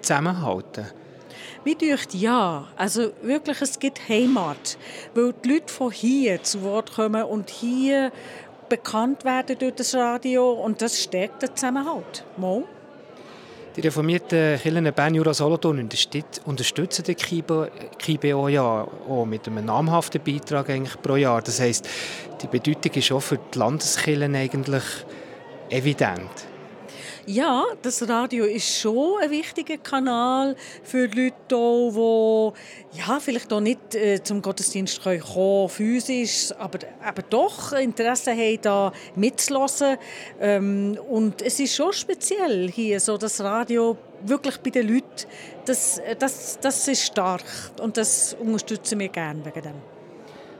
zusammenhalten. 0.00 0.86
Mir 1.64 1.76
denkt 1.76 2.12
ja, 2.12 2.66
also 2.76 3.12
wirklich, 3.22 3.62
es 3.62 3.78
gibt 3.78 4.06
Heimat, 4.08 4.76
weil 5.14 5.32
die 5.32 5.48
Leute 5.48 5.72
von 5.72 5.90
hier 5.90 6.42
zu 6.42 6.62
Wort 6.62 6.94
kommen 6.94 7.22
und 7.22 7.48
hier 7.48 8.12
bekannt 8.68 9.24
werden 9.24 9.56
durch 9.58 9.74
das 9.74 9.94
Radio 9.94 10.52
und 10.52 10.82
das 10.82 11.02
stärkt 11.02 11.42
den 11.42 11.56
Zusammenhalt. 11.56 12.24
Mal. 12.36 12.64
Die 13.76 13.80
reformierten 13.80 14.60
Kirchen 14.60 14.92
Bern, 14.92 15.14
Jura, 15.14 15.32
Solothurn 15.32 15.88
unterstützen 16.44 17.04
den 17.04 17.16
KIBO 17.16 18.48
ja 18.48 18.86
auch 19.08 19.24
mit 19.24 19.48
einem 19.48 19.64
namhaften 19.64 20.20
Beitrag 20.22 20.68
eigentlich 20.68 21.00
pro 21.00 21.16
Jahr. 21.16 21.40
Das 21.40 21.60
heisst, 21.60 21.88
die 22.42 22.46
Bedeutung 22.46 22.92
ist 22.92 23.10
auch 23.10 23.20
für 23.20 23.38
die 23.38 23.58
Landeskirchen 23.58 24.36
eigentlich 24.36 24.84
evident. 25.70 26.30
Ja, 27.26 27.64
das 27.80 28.06
Radio 28.06 28.44
ist 28.44 28.80
schon 28.80 29.14
ein 29.22 29.30
wichtiger 29.30 29.78
Kanal 29.78 30.56
für 30.82 31.08
die 31.08 31.24
Leute, 31.24 31.34
die 32.92 32.98
ja, 32.98 33.18
vielleicht 33.18 33.50
auch 33.50 33.60
nicht 33.60 33.94
äh, 33.94 34.22
zum 34.22 34.42
Gottesdienst 34.42 35.02
kommen 35.02 35.22
können, 35.22 35.68
physisch, 35.70 36.52
aber, 36.58 36.80
aber 37.02 37.22
doch 37.22 37.72
Interesse 37.72 38.32
haben, 38.32 38.58
da 38.60 38.92
mitzuhören. 39.16 39.96
Ähm, 40.38 40.98
und 41.08 41.40
es 41.40 41.58
ist 41.60 41.74
schon 41.74 41.94
speziell 41.94 42.70
hier, 42.70 43.00
so 43.00 43.16
das 43.16 43.40
Radio 43.40 43.96
wirklich 44.22 44.58
bei 44.58 44.68
den 44.68 44.88
Leuten, 44.88 45.26
das, 45.64 46.02
das, 46.18 46.58
das 46.60 46.88
ist 46.88 47.06
stark 47.06 47.44
und 47.80 47.96
das 47.96 48.36
unterstützen 48.38 48.98
wir 48.98 49.08
gerne 49.08 49.42
wegen 49.46 49.62
dem. 49.62 49.93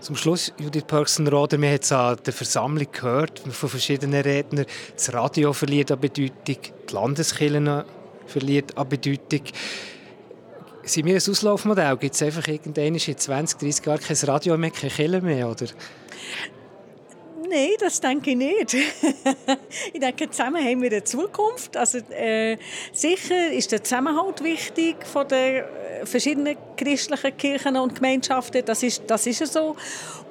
Zum 0.04 0.16
Schluss, 0.16 0.52
Judith 0.58 0.84
Perksen-Roder, 0.87 1.58
wir 1.58 1.70
haben 1.70 1.78
es 1.80 1.90
an 1.90 2.18
der 2.26 2.34
Versammlung 2.34 2.88
gehört 2.92 3.38
von 3.38 3.70
verschiedenen 3.70 4.20
Rednern, 4.20 4.66
das 4.94 5.14
Radio 5.14 5.54
verliert 5.54 5.90
an 5.92 5.99
Bedeutung, 5.99 6.34
die 6.46 6.92
Landeskirche 6.92 7.87
verliert 8.26 8.76
an 8.76 8.87
Bedeutung. 8.87 9.40
Sind 10.82 11.06
wir 11.06 11.14
ein 11.14 11.16
Auslaufmodell? 11.16 11.96
Gibt 11.96 12.16
es 12.16 12.23
einfach 12.23 12.46
irgendwann 12.46 12.96
in 12.96 12.99
20, 12.99 13.58
30 13.58 13.87
Jahren 13.87 14.00
kein 14.00 14.16
Radio 14.28 14.58
mehr, 14.58 14.73
keine 14.73 14.92
Kirche 14.92 15.23
mehr? 15.23 15.49
Oder? 15.49 15.68
Nein, 17.48 17.70
das 17.78 18.00
denke 18.00 18.30
ich 18.30 18.36
nicht. 18.36 18.74
ich 19.92 20.00
denke, 20.00 20.30
zusammen 20.30 20.64
haben 20.64 20.82
wir 20.82 20.90
eine 20.90 21.04
Zukunft. 21.04 21.76
Also, 21.76 21.98
äh, 22.10 22.56
sicher 22.92 23.50
ist 23.50 23.72
der 23.72 23.82
Zusammenhalt 23.82 24.42
wichtig 24.42 25.04
von 25.06 25.28
der 25.28 25.68
verschiedenen 26.04 26.56
christlichen 26.76 27.36
Kirchen 27.36 27.76
und 27.76 27.94
Gemeinschaften. 27.94 28.64
Das 28.64 28.82
ist, 28.82 29.02
das 29.06 29.26
ist 29.26 29.52
so. 29.52 29.76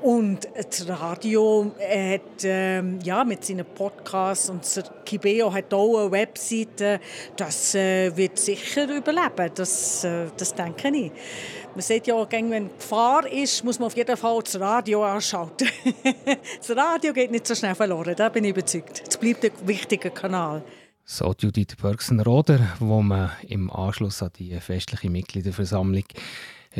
Und 0.02 0.50
das 0.54 0.88
Radio 0.88 1.72
hat 1.80 2.44
ähm, 2.44 3.00
ja, 3.04 3.24
mit 3.24 3.46
seinen 3.46 3.66
Podcasts 3.66 4.50
und 4.50 4.62
Kibeo 5.06 5.54
hat 5.54 5.74
auch 5.74 6.02
eine 6.02 6.12
Webseite. 6.12 7.00
Das 7.38 7.74
äh, 7.76 8.16
wird 8.16 8.38
sicher 8.38 8.84
überleben. 8.84 9.52
Das, 9.56 10.04
äh, 10.04 10.26
das 10.36 10.54
denke 10.54 10.90
ich. 10.90 11.12
Man 11.76 11.82
sieht 11.82 12.06
ja, 12.06 12.16
wenn 12.32 12.70
Gefahr 12.70 13.26
ist, 13.26 13.64
muss 13.64 13.80
man 13.80 13.88
auf 13.88 13.98
jeden 13.98 14.16
Fall 14.16 14.40
das 14.44 14.60
Radio 14.60 15.04
anschalten. 15.04 15.68
das 16.58 16.70
Radio 16.78 17.12
geht 17.14 17.32
nicht 17.32 17.48
so 17.48 17.56
schnell 17.56 17.74
verloren, 17.74 18.14
da 18.16 18.30
bin 18.30 18.44
ich 18.44 18.52
überzeugt. 18.52 19.02
Es 19.08 19.18
bleibt 19.18 19.44
ein 19.44 19.52
wichtiger 19.66 20.12
Kanal. 20.12 20.64
So 21.04 21.34
Judith 21.38 21.76
Börgsen-Roder, 21.82 22.60
wo 22.80 23.02
man 23.02 23.32
im 23.48 23.72
Anschluss 23.72 24.22
an 24.22 24.30
die 24.38 24.60
festliche 24.60 25.10
Mitgliederversammlung 25.10 26.04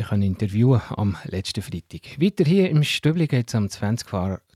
können 0.02 0.22
interviewen 0.22 0.82
am 0.90 1.18
letzten 1.26 1.64
Freitag. 1.64 2.22
Weiter 2.22 2.44
hier 2.44 2.70
im 2.70 2.84
Stübli 2.84 3.28
geht 3.28 3.50
es 3.50 3.56
am 3.56 3.70
20, 3.70 4.08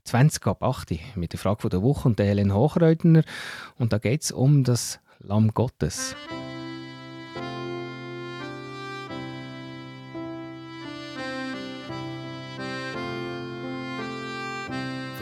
20 0.04 0.46
ab 0.46 0.62
8 0.62 1.16
mit 1.16 1.32
der 1.32 1.40
Frage 1.40 1.68
der 1.68 1.82
Woche 1.82 2.08
und 2.08 2.18
der 2.18 2.26
Helen 2.26 2.54
Hochreutner. 2.54 3.24
Und 3.76 3.92
da 3.92 3.98
geht 3.98 4.22
es 4.22 4.30
um 4.30 4.62
das 4.62 5.00
Lamm 5.18 5.52
Gottes. 5.52 6.14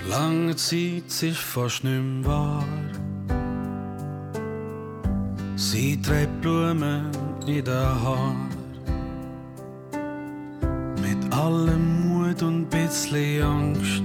Lange 0.08 0.54
Zeit 0.54 1.22
ist 1.22 1.38
fast 1.38 1.82
nicht 1.84 2.24
wahr. 2.24 2.64
Sie 5.56 6.00
trägt 6.00 6.40
Blumen 6.42 7.10
in 7.46 7.64
den 7.64 7.74
Haar. 7.74 8.36
Mit 11.02 11.32
allem 11.32 12.08
Mut 12.08 12.42
und 12.42 12.70
bisschen 12.70 13.42
Angst 13.42 14.04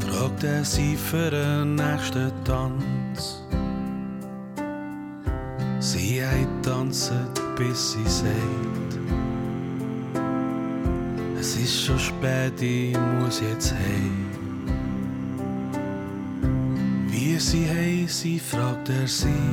fragt 0.00 0.42
er 0.42 0.64
sie 0.64 0.96
für 0.96 1.30
den 1.30 1.76
nächsten 1.76 2.32
Tanz. 2.44 3.42
Sie 5.78 6.24
hat 6.24 6.64
tanzt, 6.64 7.12
bis 7.56 7.92
sie 7.92 8.08
sagt, 8.08 8.83
es 11.44 11.56
ist 11.56 11.84
schon 11.84 11.98
spät, 11.98 12.62
ich 12.62 12.96
muss 12.96 13.40
jetzt 13.40 13.74
heim. 13.74 14.26
Wie 17.08 17.38
sie 17.38 18.06
sie 18.08 18.38
fragt 18.38 18.88
er 18.88 19.06
sie. 19.06 19.44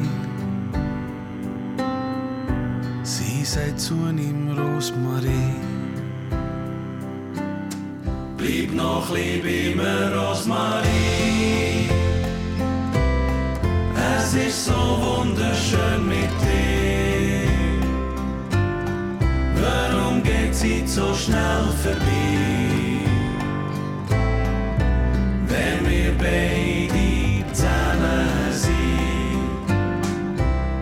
Sie 3.03 3.43
sagt 3.43 3.79
zu 3.79 3.95
ihm 3.95 4.57
Rosmarie. 4.57 5.55
Bleib 8.37 8.71
noch 8.73 9.13
lieb 9.13 9.45
immer 9.45 10.15
Rosmarie. 10.15 11.89
Es 14.15 14.33
ist 14.33 14.65
so 14.65 14.81
wunderschön 15.07 16.07
mit 16.07 16.30
so 20.95 21.13
schnell 21.15 21.67
vorbei? 21.83 22.99
Wenn 25.47 25.89
wir 25.89 26.11
beide 26.17 27.53
zusammen 27.53 28.51
sind. 28.51 29.69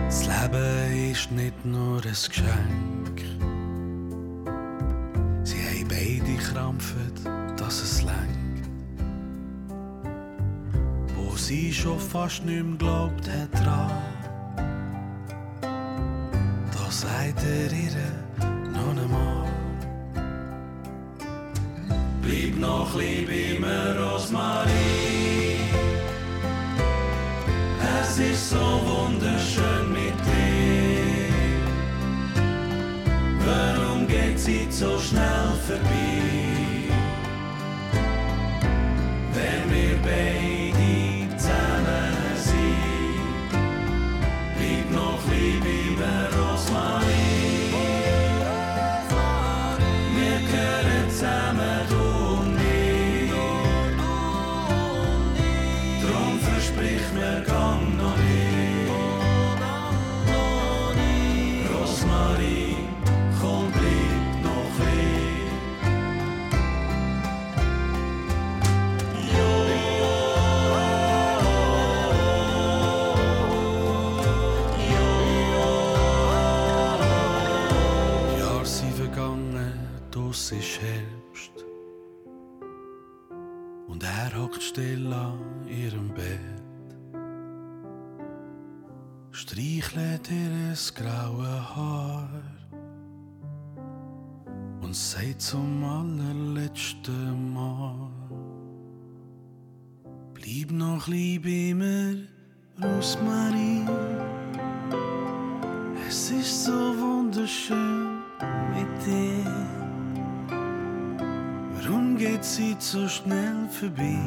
Das 0.06 0.26
Leben 0.26 1.10
ist 1.12 1.30
nicht 1.30 1.64
nur 1.64 1.98
ein 1.98 2.22
Geschenk. 2.28 3.18
Sie 5.44 5.62
haben 5.68 5.88
beide 5.88 6.36
krampfen, 6.42 7.12
dass 7.56 7.80
es 7.80 8.02
längt. 8.02 8.64
Wo 11.14 11.36
sie 11.36 11.72
schon 11.72 12.00
fast 12.00 12.44
nicht 12.44 12.64
mehr 12.64 12.78
glaubt 12.78 13.28
hat 13.28 13.64
dran. 13.64 13.90
Da 16.72 17.08
er 17.46 17.72
ihr 17.72 17.89
geht 34.10 34.38
sie 34.38 34.66
so 34.70 34.98
schnell 34.98 35.52
vorbei? 35.66 36.90
Wenn 39.32 39.74
wir 39.74 39.96
beide 40.02 40.59
an 85.12 85.66
ihrem 85.68 86.08
Bett. 86.08 86.60
Streichelt 89.32 90.30
ihr 90.30 90.74
graue 90.94 91.76
Haar. 91.76 92.28
Und 94.80 94.94
sagt 94.94 95.40
zum 95.40 95.84
allerletzten 95.84 97.54
Mal: 97.54 98.10
Bleib 100.34 100.72
noch 100.72 101.06
lieb 101.06 101.46
immer, 101.46 102.14
Rosmarie. 102.82 103.86
Es 106.08 106.30
ist 106.30 106.64
so 106.64 106.72
wunderschön 106.72 108.18
mit 108.74 109.06
dir. 109.06 109.44
Warum 111.74 112.16
geht 112.16 112.44
sie 112.44 112.74
so 112.78 113.06
schnell 113.08 113.68
vorbei? 113.68 114.18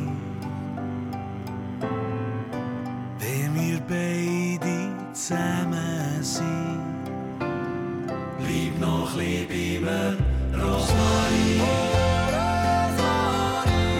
Noch 8.85 9.15
lieb 9.15 9.49
immer, 9.49 10.15
Rosmarie. 10.53 11.61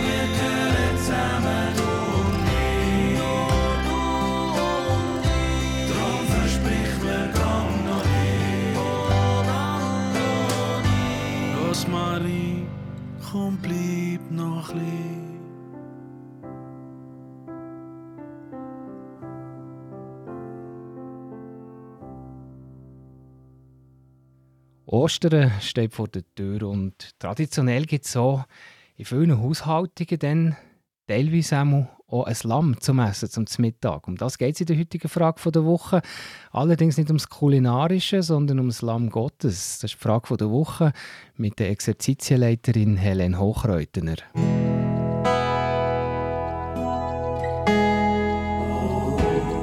Wir 0.06 0.26
gehören 0.38 0.96
zusammen, 0.98 1.67
du 1.78 1.89
und 2.19 2.46
ich. 2.62 3.19
Drum 5.89 6.22
versprich 6.36 6.93
mir, 7.04 7.26
gang 7.39 7.74
noch 7.89 8.06
nicht. 8.15 8.78
Rosmarie, 11.60 12.58
komm, 13.32 13.54
bleib 13.62 14.24
noch 14.32 14.67
lieb. 14.74 15.23
Ostern 24.86 25.52
steht 25.62 25.93
vor 25.93 26.08
der 26.08 26.24
Tür 26.36 26.67
und 26.67 27.17
traditionell 27.19 27.86
gibt 27.86 28.06
es 28.06 28.12
so 28.12 28.43
in 28.96 29.06
vielen 29.06 29.41
Haushaltungen 29.41 30.19
dann 30.19 30.58
teilweise 31.08 31.60
auch, 32.08 32.26
ein 32.26 32.36
Lamm 32.43 32.80
zum 32.80 33.00
Essen, 33.00 33.30
zum 33.30 33.46
Mittag. 33.58 34.08
Um 34.08 34.17
das 34.17 34.38
geht 34.38 34.54
es 34.56 34.62
in 34.62 34.67
der 34.67 34.78
heutigen 34.78 35.10
Frage 35.10 35.52
der 35.52 35.65
Woche. 35.65 36.02
Allerdings 36.52 36.98
nicht 36.98 37.10
ums 37.10 37.28
Kulinarische, 37.28 38.22
sondern 38.22 38.60
ums 38.60 38.84
Lamm 38.84 39.10
Gottes. 39.10 39.80
Das 39.80 39.91
ist 39.91 39.93
die 39.93 40.04
Frage 40.04 40.38
der 40.38 40.52
Woche 40.52 40.93
mit 41.36 41.58
der 41.58 41.72
Exerzitienleiterin 41.72 42.98
Helen 42.98 43.39
Hochreutner. 43.39 44.17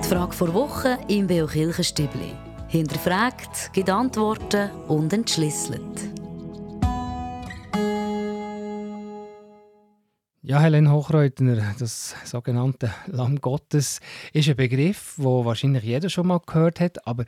Die 0.03 0.09
Frage 0.09 0.33
vor 0.33 0.53
Woche 0.53 0.99
im 1.07 1.29
Beo 1.29 1.47
Kirchenstübli. 1.47 2.50
Hinterfragt, 2.71 3.73
gibt 3.73 3.91
Antworten 3.91 4.71
und 4.87 5.13
entschlüsselt. 5.13 5.83
Ja, 10.43 10.61
Helen 10.61 10.91
Hochreutner, 10.91 11.75
das 11.79 12.15
sogenannte 12.25 12.93
Lamm 13.07 13.41
Gottes 13.41 14.01
ist 14.33 14.49
ein 14.49 14.57
Begriff, 14.57 15.15
wo 15.17 15.45
wahrscheinlich 15.45 15.85
jeder 15.85 16.09
schon 16.09 16.29
mal 16.29 16.41
gehört 16.45 16.81
hat. 16.81 17.07
Aber 17.07 17.25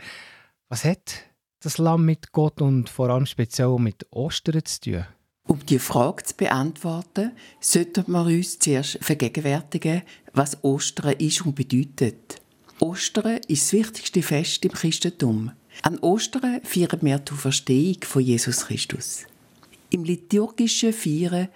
was 0.68 0.84
hat 0.84 1.14
das 1.60 1.78
Lamm 1.78 2.04
mit 2.04 2.32
Gott 2.32 2.60
und 2.60 2.88
vor 2.88 3.10
allem 3.10 3.26
speziell 3.26 3.76
mit 3.78 4.06
Ostern 4.10 4.64
zu 4.64 4.80
tun? 4.80 5.04
Um 5.46 5.64
die 5.66 5.78
Frage 5.78 6.22
zu 6.22 6.34
beantworten, 6.36 7.32
sollten 7.60 8.10
wir 8.10 8.26
uns 8.26 8.58
zuerst 8.58 8.98
vergegenwärtigen, 9.00 10.02
was 10.32 10.62
Ostern 10.64 11.14
ist 11.18 11.44
und 11.44 11.54
bedeutet. 11.54 12.41
Ostern 12.82 13.38
ist 13.46 13.62
das 13.62 13.72
wichtigste 13.74 14.22
Fest 14.22 14.64
im 14.64 14.72
Christentum. 14.72 15.52
An 15.82 16.00
Ostern 16.00 16.60
feiern 16.64 16.98
wir 17.02 17.20
die 17.20 17.32
Verstehung 17.32 17.98
von 18.02 18.22
Jesus 18.22 18.66
Christus. 18.66 19.20
Im 19.90 20.02
liturgischen 20.02 20.92
Feiern 20.92 21.46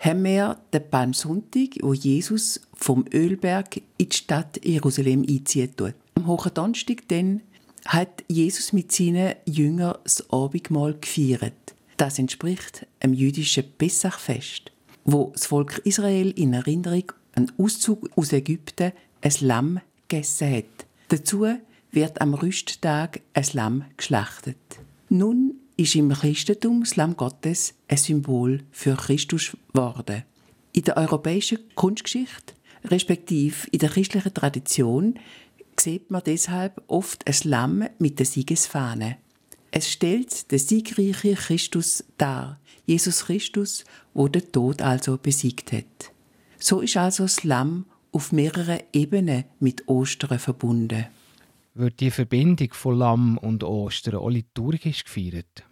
haben 0.00 0.24
wir 0.24 0.58
den 0.72 0.90
Palmsonntag, 0.90 1.78
wo 1.82 1.94
Jesus 1.94 2.60
vom 2.74 3.04
Ölberg 3.14 3.76
in 3.96 4.08
die 4.08 4.16
Stadt 4.16 4.58
Jerusalem 4.64 5.24
einzieht. 5.28 5.80
Am 6.14 6.26
Hohen 6.26 6.52
Donnerstag 6.52 7.06
dann 7.06 7.42
hat 7.86 8.24
Jesus 8.26 8.72
mit 8.72 8.90
seinen 8.90 9.36
Jüngern 9.46 9.98
das 10.02 10.28
Abendmahl 10.32 10.96
gefeiert. 11.00 11.76
Das 11.96 12.18
entspricht 12.18 12.88
einem 12.98 13.14
jüdischen 13.14 13.70
Pessachfest, 13.78 14.72
wo 15.04 15.30
das 15.32 15.46
Volk 15.46 15.80
Israel 15.84 16.32
in 16.32 16.54
Erinnerung 16.54 17.12
an 17.36 17.52
Auszug 17.56 18.10
aus 18.16 18.32
Ägypten 18.32 18.90
ein 19.20 19.32
Lamm 19.42 19.80
gegessen 20.12 20.52
hat. 20.52 20.64
Dazu 21.12 21.46
wird 21.90 22.22
am 22.22 22.32
Rüsttag 22.32 23.20
ein 23.34 23.44
Lamm 23.52 23.84
geschlachtet. 23.98 24.56
Nun 25.10 25.56
ist 25.76 25.94
im 25.94 26.08
Christentum 26.08 26.80
das 26.80 26.96
Lamm 26.96 27.18
Gottes 27.18 27.74
ein 27.86 27.98
Symbol 27.98 28.62
für 28.70 28.96
Christus 28.96 29.54
geworden. 29.74 30.22
In 30.72 30.84
der 30.84 30.96
europäischen 30.96 31.58
Kunstgeschichte, 31.74 32.54
respektive 32.86 33.68
in 33.72 33.80
der 33.80 33.90
christlichen 33.90 34.32
Tradition, 34.32 35.18
sieht 35.78 36.10
man 36.10 36.22
deshalb 36.24 36.80
oft 36.86 37.26
ein 37.26 37.36
Lamm 37.44 37.84
mit 37.98 38.18
der 38.18 38.24
Siegesfahne. 38.24 39.18
Es 39.70 39.92
stellt 39.92 40.50
den 40.50 40.58
siegreichen 40.58 41.34
Christus 41.34 42.04
dar, 42.16 42.58
Jesus 42.86 43.26
Christus, 43.26 43.84
wo 44.14 44.28
der 44.28 44.50
Tod 44.50 44.80
also 44.80 45.18
besiegt 45.18 45.72
hat. 45.72 46.10
So 46.58 46.80
ist 46.80 46.96
also 46.96 47.24
das 47.24 47.44
Lamm 47.44 47.84
auf 48.12 48.32
mehreren 48.32 48.80
Ebenen 48.92 49.44
mit 49.58 49.88
Ostern 49.88 50.38
verbunden. 50.38 51.06
Wird 51.74 52.00
die 52.00 52.10
Verbindung 52.10 52.72
von 52.72 52.98
Lamm 52.98 53.38
und 53.38 53.64
Ostern 53.64 54.16
auch 54.16 54.28
liturgisch 54.28 55.04
gefeiert? 55.04 55.64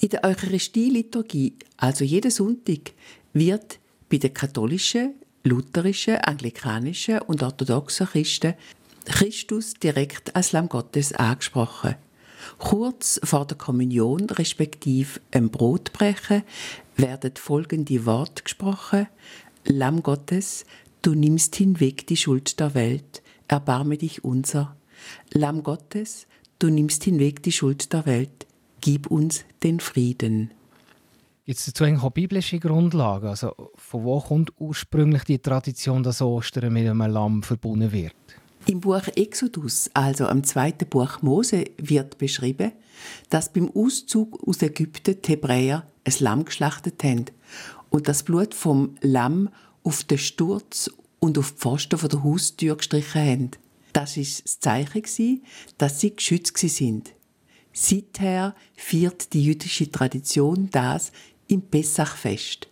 In 0.00 0.10
der 0.10 0.22
Eucharistie-Liturgie, 0.22 1.54
also 1.76 2.04
jeden 2.04 2.30
Sonntag, 2.30 2.92
wird 3.32 3.80
bei 4.08 4.18
den 4.18 4.32
katholischen, 4.32 5.14
lutherischen, 5.42 6.16
anglikanischen 6.16 7.18
und 7.22 7.42
orthodoxen 7.42 8.06
Christen 8.06 8.54
Christus 9.06 9.74
direkt 9.74 10.36
als 10.36 10.52
Lamm 10.52 10.68
Gottes 10.68 11.12
angesprochen. 11.12 11.96
Kurz 12.58 13.20
vor 13.24 13.46
der 13.46 13.56
Kommunion 13.56 14.30
respektive 14.30 15.20
im 15.32 15.50
Brotbrechen 15.50 16.44
werden 16.96 17.32
folgende 17.34 18.06
Worte 18.06 18.44
gesprochen: 18.44 19.08
Lamm 19.64 20.02
Gottes, 20.02 20.64
du 21.08 21.14
nimmst 21.14 21.56
hinweg 21.56 22.06
die 22.06 22.18
Schuld 22.18 22.60
der 22.60 22.74
Welt, 22.74 23.22
erbarme 23.48 23.96
dich 23.96 24.24
unser. 24.24 24.76
Lamm 25.32 25.62
Gottes, 25.62 26.26
du 26.58 26.68
nimmst 26.68 27.02
hinweg 27.02 27.42
die 27.42 27.52
Schuld 27.52 27.94
der 27.94 28.04
Welt, 28.04 28.46
gib 28.82 29.06
uns 29.06 29.46
den 29.62 29.80
Frieden. 29.80 30.50
Gibt 31.46 31.58
es 31.60 31.64
dazu 31.64 31.84
auch 31.84 32.10
biblische 32.10 32.58
Grundlagen? 32.58 33.26
Also 33.26 33.54
von 33.74 34.04
wo 34.04 34.20
kommt 34.20 34.52
ursprünglich 34.58 35.24
die 35.24 35.38
Tradition, 35.38 36.02
dass 36.02 36.20
Ostern 36.20 36.74
mit 36.74 36.86
einem 36.86 37.10
Lamm 37.10 37.42
verbunden 37.42 37.90
wird? 37.90 38.12
Im 38.66 38.80
Buch 38.80 39.08
Exodus, 39.16 39.90
also 39.94 40.26
am 40.26 40.44
zweiten 40.44 40.90
Buch 40.90 41.22
Mose, 41.22 41.64
wird 41.78 42.18
beschrieben, 42.18 42.72
dass 43.30 43.50
beim 43.50 43.70
Auszug 43.74 44.46
aus 44.46 44.60
Ägypten 44.60 45.22
die 45.22 45.28
Hebräer 45.30 45.86
ein 46.04 46.14
Lamm 46.20 46.44
geschlachtet 46.44 47.02
haben 47.02 47.24
und 47.88 48.08
das 48.08 48.24
Blut 48.24 48.52
vom 48.52 48.96
Lamm 49.00 49.48
auf 49.82 50.04
den 50.04 50.18
Sturz 50.18 50.90
und 51.20 51.38
auf 51.38 51.52
die 51.52 51.58
Pfosten 51.58 52.08
der 52.08 52.22
Haustür 52.22 52.76
gestrichen 52.76 53.22
haben. 53.22 53.50
Das 53.92 54.16
war 54.16 54.24
das 54.24 54.60
Zeichen, 54.60 55.42
dass 55.78 56.00
sie 56.00 56.14
geschützt 56.14 56.56
sind. 56.58 57.14
Seither 57.72 58.54
feiert 58.76 59.32
die 59.32 59.44
jüdische 59.44 59.90
Tradition 59.90 60.68
das 60.70 61.12
im 61.46 61.62
Pessachfest. 61.62 62.68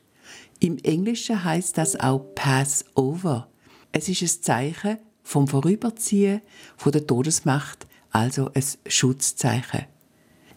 Im 0.60 0.78
Englischen 0.78 1.42
heißt 1.44 1.78
das 1.78 1.98
auch 1.98 2.34
Passover. 2.34 3.48
Es 3.92 4.08
ist 4.08 4.22
ein 4.22 4.42
Zeichen 4.42 4.98
vom 5.22 5.48
Vorüberziehen 5.48 6.40
von 6.76 6.92
der 6.92 7.06
Todesmacht, 7.06 7.86
also 8.10 8.50
ein 8.54 8.64
Schutzzeichen. 8.86 9.86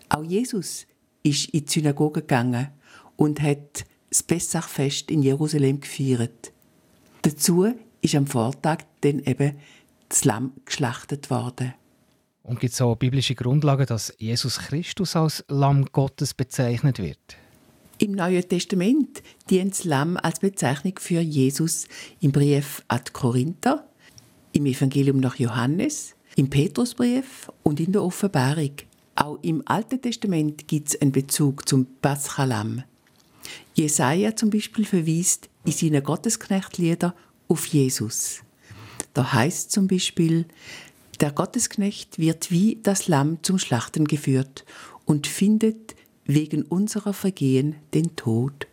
Auch 0.10 0.24
Jesus 0.24 0.88
ist 1.24 1.50
in 1.50 1.66
die 1.66 1.72
Synagoge 1.72 2.22
gegangen 2.22 2.70
und 3.16 3.42
hat 3.42 3.86
das 4.10 4.24
Pessachfest 4.24 5.12
in 5.12 5.22
Jerusalem 5.22 5.82
gefeiert. 5.82 6.52
Dazu 7.22 7.74
ist 8.02 8.16
am 8.16 8.28
Vortag 8.28 8.80
dann 9.02 9.20
eben 9.20 9.58
das 10.08 10.26
Lamm 10.26 10.54
geschlachtet 10.66 11.30
worden. 11.30 11.74
Und 12.44 12.60
gibt 12.60 12.74
es 12.74 12.82
auch 12.82 12.96
biblische 12.96 13.36
Grundlagen, 13.36 13.86
dass 13.86 14.14
Jesus 14.18 14.58
Christus 14.58 15.16
als 15.16 15.46
Lamm 15.50 15.86
Gottes 15.92 16.34
bezeichnet 16.34 16.98
wird? 16.98 17.20
Im 18.00 18.14
Neuen 18.14 18.48
Testament 18.48 19.22
dient 19.50 19.74
das 19.74 19.84
Lamm 19.84 20.18
als 20.18 20.40
Bezeichnung 20.40 20.94
für 21.00 21.20
Jesus 21.20 21.86
im 22.22 22.32
Brief 22.32 22.82
an 22.88 23.02
die 23.06 23.12
Korinther 23.12 23.86
im 24.54 24.66
Evangelium 24.66 25.20
nach 25.20 25.36
Johannes, 25.36 26.16
im 26.36 26.50
Petrusbrief 26.50 27.52
und 27.64 27.80
in 27.80 27.92
der 27.92 28.04
Offenbarung. 28.04 28.72
Auch 29.16 29.38
im 29.42 29.62
Alten 29.66 30.02
Testament 30.02 30.68
gibt 30.68 30.90
es 30.90 31.02
einen 31.02 31.12
Bezug 31.12 31.68
zum 31.68 31.86
Paschalam. 32.02 32.84
Jesaja 33.80 34.36
zum 34.36 34.50
Beispiel 34.50 34.84
verweist 34.84 35.48
in 35.64 35.72
seinen 35.72 36.04
Gottesknechtlieder 36.04 37.16
auf 37.48 37.66
Jesus. 37.66 38.42
Da 39.14 39.32
heißt 39.32 39.72
zum 39.72 39.88
Beispiel, 39.88 40.46
der 41.22 41.32
Gottesknecht 41.32 42.20
wird 42.20 42.52
wie 42.52 42.80
das 42.84 43.08
Lamm 43.08 43.42
zum 43.42 43.58
Schlachten 43.58 44.04
geführt 44.04 44.66
und 45.06 45.28
findet 45.28 45.96
wegen 46.26 46.64
unserer 46.64 47.14
Vergehen 47.14 47.76
den 47.94 48.18
Tod. 48.18 48.68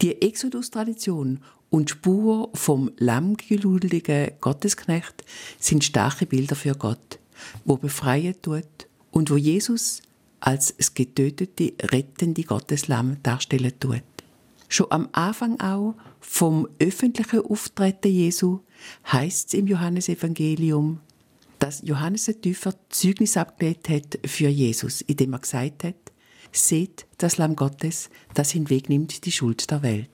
Die 0.00 0.22
Exodus-Tradition 0.22 1.40
und 1.68 1.90
Spur 1.90 2.48
vom 2.54 2.90
lammgeludeligen 2.96 4.30
Gottesknecht 4.40 5.24
sind 5.58 5.84
starke 5.84 6.24
Bilder 6.24 6.56
für 6.56 6.74
Gott, 6.74 7.18
wo 7.66 7.76
befreien 7.76 8.34
tut 8.40 8.64
und 9.10 9.30
wo 9.30 9.36
Jesus 9.36 10.00
als 10.40 10.74
das 10.74 10.94
getötete, 10.94 11.74
rettende 11.82 12.44
Gotteslamm 12.44 13.18
darstellen 13.22 13.72
tut. 13.78 14.02
Schon 14.68 14.90
am 14.90 15.08
Anfang 15.12 15.58
auch 15.60 15.94
vom 16.20 16.68
öffentlichen 16.78 17.40
Auftreten 17.40 18.08
Jesu 18.08 18.60
heißt 19.10 19.48
es 19.48 19.54
im 19.54 19.66
Johannesevangelium, 19.66 21.00
dass 21.58 21.82
Johannes 21.82 22.28
ein 22.28 22.40
tiefer 22.40 22.74
Zeugnis 22.90 23.36
abgelegt 23.36 23.88
hat 23.88 24.18
für 24.24 24.48
Jesus, 24.48 25.00
indem 25.00 25.32
er 25.32 25.40
gesagt 25.40 25.84
hat, 25.84 26.12
seht 26.52 27.06
das 27.18 27.38
Lamm 27.38 27.56
Gottes, 27.56 28.10
das 28.34 28.50
hinwegnimmt 28.50 29.24
die 29.24 29.32
Schuld 29.32 29.70
der 29.70 29.82
Welt. 29.82 30.08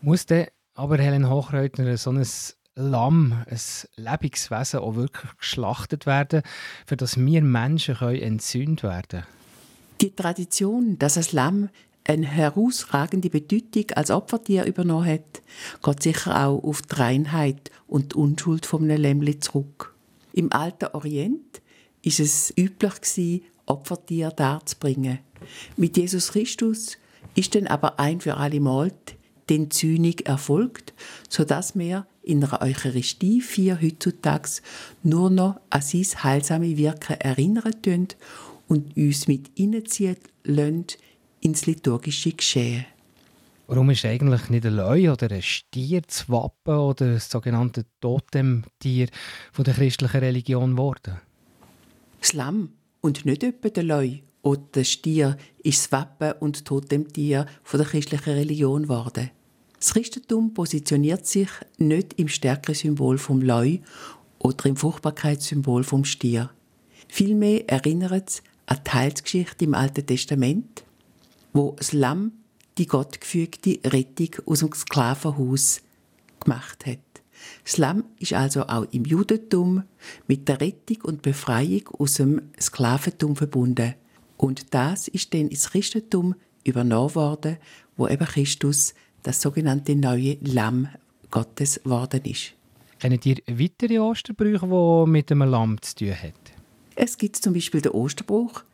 Muss 0.00 0.26
der 0.26 0.48
aber 0.74 0.98
Helen 0.98 1.28
Hochreutner, 1.30 1.96
so 1.96 2.10
ein 2.10 2.26
Lamm, 2.74 3.44
ein 3.48 3.60
Lebenswesen 3.96 4.80
auch 4.80 4.96
wirklich 4.96 5.36
geschlachtet 5.38 6.04
werden, 6.04 6.42
für 6.86 6.96
das 6.96 7.16
wir 7.16 7.42
Menschen 7.42 7.96
können 7.96 8.20
entzündet 8.20 8.82
werden 8.82 9.22
Die 10.00 10.14
Tradition, 10.14 10.98
dass 10.98 11.16
ein 11.16 11.24
Lamm 11.32 11.68
eine 12.08 12.26
herausragende 12.26 13.30
Bedeutung 13.30 13.90
als 13.94 14.10
Opfertier 14.10 14.64
übernommen 14.64 15.06
hat, 15.06 15.42
geht 15.82 16.02
sicher 16.02 16.46
auch 16.46 16.62
auf 16.62 16.82
die 16.82 16.94
Reinheit 16.94 17.70
und 17.86 18.12
die 18.12 18.16
Unschuld 18.16 18.66
von 18.66 18.84
einem 18.84 19.00
Lämmli 19.00 19.40
zurück. 19.40 19.94
Im 20.32 20.52
alten 20.52 20.86
Orient 20.92 21.62
ist 22.02 22.20
es 22.20 22.52
üblich 22.56 23.42
Opfertier 23.66 24.30
darzubringen. 24.30 25.18
Mit 25.76 25.96
Jesus 25.96 26.32
Christus 26.32 26.98
ist 27.34 27.54
dann 27.54 27.66
aber 27.66 27.98
ein 27.98 28.20
für 28.20 28.36
alle 28.36 28.60
Mal 28.60 28.92
den 29.48 29.70
Zynik 29.70 30.28
erfolgt, 30.28 30.94
sodass 31.28 31.76
wir 31.76 32.06
in 32.22 32.40
der 32.40 32.60
Eucharistie 32.62 33.40
vier 33.40 33.80
heutzutage 33.80 34.48
nur 35.02 35.30
noch 35.30 35.60
an 35.70 35.82
sein 35.82 36.22
heilsame 36.22 36.76
Wirken 36.76 37.20
erinnern 37.20 38.08
und 38.68 38.96
uns 38.96 39.28
mit 39.28 39.50
hineinziehen 39.54 40.16
lassen 40.44 40.86
ins 41.46 41.64
liturgische 41.64 42.32
Geschehen. 42.32 42.86
Warum 43.68 43.90
ist 43.90 44.04
eigentlich 44.04 44.50
nicht 44.50 44.66
ein 44.66 44.74
Leu 44.74 45.12
oder 45.12 45.30
ein 45.30 45.42
Stier 45.42 46.00
das 46.00 46.28
Wappen 46.28 46.76
oder 46.76 47.14
das 47.14 47.30
sogenannte 47.30 47.86
Totemtier 48.00 49.08
von 49.52 49.64
der 49.64 49.74
christlichen 49.74 50.18
Religion 50.18 50.72
geworden? 50.72 51.20
Das 52.20 52.32
Lamm 52.32 52.70
und 53.00 53.24
nicht 53.24 53.44
etwa 53.44 53.68
der 53.68 53.84
Leu 53.84 54.18
oder 54.42 54.62
der 54.74 54.84
Stier 54.84 55.36
ist 55.62 55.84
das 55.84 55.92
Wappen 55.92 56.32
und 56.40 56.64
Totemtier 56.64 57.46
von 57.62 57.78
der 57.78 57.88
christlichen 57.88 58.30
Religion 58.30 58.82
geworden. 58.82 59.30
Das 59.78 59.94
Christentum 59.94 60.52
positioniert 60.52 61.26
sich 61.26 61.48
nicht 61.78 62.14
im 62.14 62.26
Stärkesymbol 62.26 63.18
vom 63.18 63.40
Leu 63.40 63.78
oder 64.40 64.66
im 64.66 64.76
Fruchtbarkeitssymbol 64.76 65.84
vom 65.84 66.04
Stier. 66.04 66.50
Vielmehr 67.06 67.68
erinnert 67.68 68.30
es 68.30 68.42
an 68.66 68.78
die 68.84 68.90
Heilsgeschichte 68.90 69.64
im 69.64 69.74
Alten 69.74 70.06
Testament, 70.06 70.85
wo 71.56 71.72
das 71.76 71.92
Lamm 71.92 72.32
die 72.76 72.86
gottgefügte 72.86 73.78
Rettung 73.84 74.44
aus 74.44 74.60
dem 74.60 74.72
Sklavenhaus 74.74 75.80
gemacht 76.38 76.84
hat. 76.84 76.98
Das 77.64 77.78
Lamm 77.78 78.04
ist 78.18 78.34
also 78.34 78.66
auch 78.66 78.86
im 78.90 79.04
Judentum 79.04 79.84
mit 80.26 80.48
der 80.48 80.60
Rettung 80.60 80.98
und 81.04 81.22
Befreiung 81.22 81.88
aus 81.98 82.14
dem 82.14 82.42
Sklaventum 82.60 83.36
verbunden. 83.36 83.94
Und 84.36 84.74
das 84.74 85.08
ist 85.08 85.32
dann 85.32 85.48
ins 85.48 85.70
Christentum 85.70 86.34
übernommen 86.64 87.14
worden, 87.14 87.56
wo 87.96 88.06
eben 88.06 88.26
Christus 88.26 88.94
das 89.22 89.40
sogenannte 89.40 89.96
neue 89.96 90.36
Lamm 90.42 90.88
Gottes 91.30 91.80
geworden 91.82 92.20
ist. 92.24 92.52
Kennen 92.98 93.20
ihr 93.24 93.36
weitere 93.46 93.98
Osterbrüche, 93.98 94.66
die 94.66 95.10
mit 95.10 95.32
einem 95.32 95.48
Lamm 95.48 95.80
zu 95.80 95.94
tun 95.94 96.14
haben? 96.14 96.32
Es 96.94 97.16
gibt 97.16 97.36
zum 97.36 97.54
Beispiel 97.54 97.80
den 97.80 97.92
Osterbruch 97.92 98.64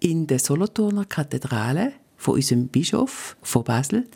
in 0.00 0.26
der 0.26 0.38
Solothurner 0.38 1.06
Kathedrale 1.06 1.92
von 2.16 2.34
unserem 2.34 2.68
Bischof 2.68 3.36
von 3.42 3.64
Basel, 3.64 4.08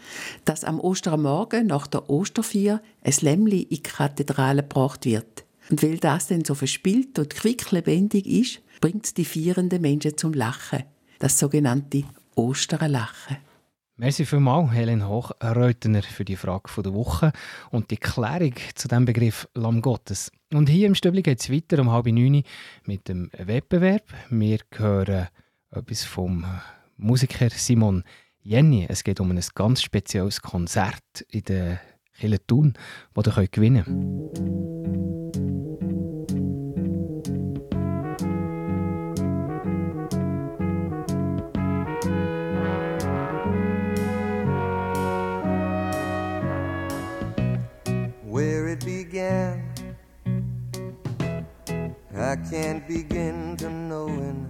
dass 0.45 0.65
am 0.65 0.81
Ostermorgen 0.81 1.67
nach 1.67 1.87
der 1.87 2.09
Osterfeier 2.09 2.81
ein 3.03 3.15
Lämmli 3.21 3.63
in 3.63 3.69
die 3.69 3.83
Kathedrale 3.83 4.63
gebracht 4.63 5.05
wird. 5.05 5.45
Und 5.71 5.83
weil 5.83 5.99
das 5.99 6.27
dann 6.27 6.45
so 6.45 6.55
verspielt 6.55 7.19
und 7.19 7.31
quicklebendig 7.31 8.27
ist, 8.27 8.61
bringt 8.81 9.07
es 9.07 9.15
die 9.15 9.25
feiernden 9.25 9.81
Menschen 9.81 10.17
zum 10.17 10.33
Lachen. 10.33 10.85
Das 11.19 11.39
sogenannte 11.39 12.05
Osterlachen. 12.35 13.37
Merci 14.01 14.25
vielmals, 14.25 14.73
Helen 14.73 15.07
Hochreutner, 15.07 16.03
für 16.03 16.25
die 16.25 16.37
Frage 16.37 16.71
der 16.83 16.95
Woche 16.95 17.33
und 17.71 17.91
die 17.91 17.99
Klärung 17.99 18.55
zu 18.75 18.89
dem 18.89 19.05
Begriff 19.05 19.47
Lamm 19.55 19.83
Gottes. 19.83 20.33
Und 20.55 20.71
hier 20.71 20.87
im 20.87 20.95
Stübli 20.95 21.21
geht 21.21 21.41
es 21.41 21.53
weiter 21.53 21.79
um 21.83 21.91
halb 21.91 22.07
neun 22.07 22.43
mit 22.87 23.09
dem 23.09 23.31
Wettbewerb. 23.37 24.05
Wir 24.31 24.61
hören 24.71 25.29
etwas 25.71 26.05
vom 26.05 26.47
Musiker 27.01 27.51
Simon 27.51 28.05
Jenny. 28.43 28.87
Es 28.89 29.05
geht 29.05 29.21
um 29.21 29.31
ein 29.31 29.41
ganz 29.55 29.83
spezielles 29.83 30.41
Konzert 30.43 31.23
in 31.29 31.43
der 31.45 31.81
Kille 32.19 32.45
Thun, 32.47 32.75
das 33.15 33.37
ihr 33.37 33.49
gewinnen 33.49 33.85
könnt. 33.85 34.71
I 52.31 52.37
can't 52.37 52.87
begin 52.87 53.57
to 53.57 53.67
knowing, 53.67 54.50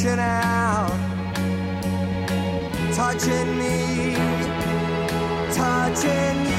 reaching 0.00 0.20
out, 0.20 0.96
touching 2.94 3.58
me, 3.58 4.14
touching 5.52 6.38
fill 6.44 6.57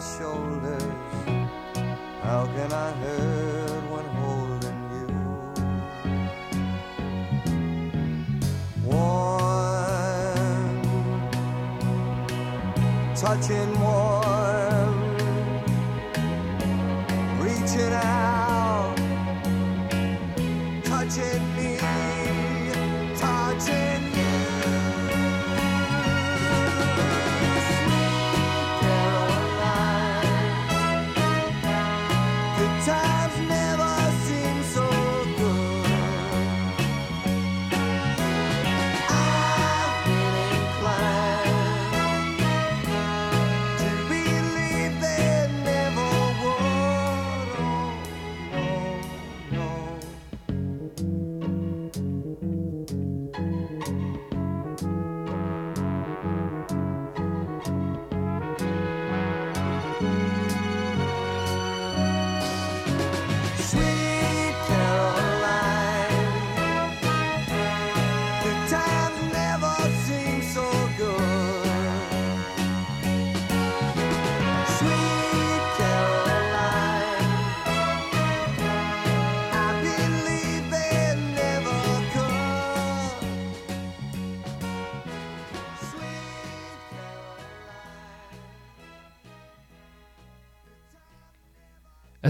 shoulders. 0.00 0.82
How 2.22 2.46
can 2.54 2.72
I 2.72 2.92
hurt 2.92 3.84
when 3.90 4.04
holding 4.20 4.80
you? 4.96 5.06
One 8.84 9.86
touching 13.14 13.72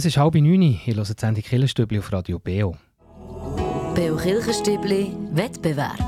ist 0.06 0.16
halb 0.18 0.34
neun. 0.36 0.62
Ihr 0.62 0.94
hört 0.94 1.08
die 1.08 1.14
Sendung 1.20 1.42
Killenstübli 1.42 1.98
auf 1.98 2.12
Radio 2.12 2.38
Beo. 2.38 2.76
Beo 3.94 4.16
Kirchenstübli 4.16 5.16
Wettbewerb. 5.32 5.98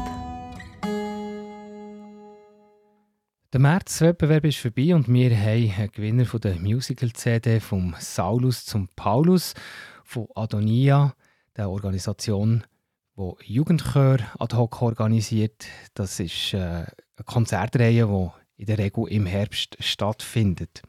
Der 3.52 3.60
März-Wettbewerb 3.60 4.44
ist 4.44 4.58
vorbei 4.58 4.94
und 4.94 5.08
wir 5.08 5.36
haben 5.36 5.72
einen 5.76 5.90
Gewinner 5.90 6.26
von 6.26 6.40
der 6.40 6.60
Musical-CD 6.60 7.60
vom 7.60 7.94
Saulus 7.98 8.64
zum 8.66 8.88
Paulus 8.94 9.54
von 10.04 10.28
Adonia, 10.34 11.14
der 11.56 11.70
Organisation, 11.70 12.64
wo 13.16 13.36
Jugendchör 13.42 14.18
ad 14.38 14.54
hoc 14.54 14.80
organisiert. 14.80 15.66
Das 15.94 16.20
ist 16.20 16.54
äh, 16.54 16.58
eine 16.58 16.86
Konzertreihe, 17.24 18.06
die 18.06 18.30
in 18.58 18.66
der 18.66 18.78
Regel 18.78 19.06
im 19.08 19.24
Herbst 19.24 19.76
stattfindet. 19.80 20.82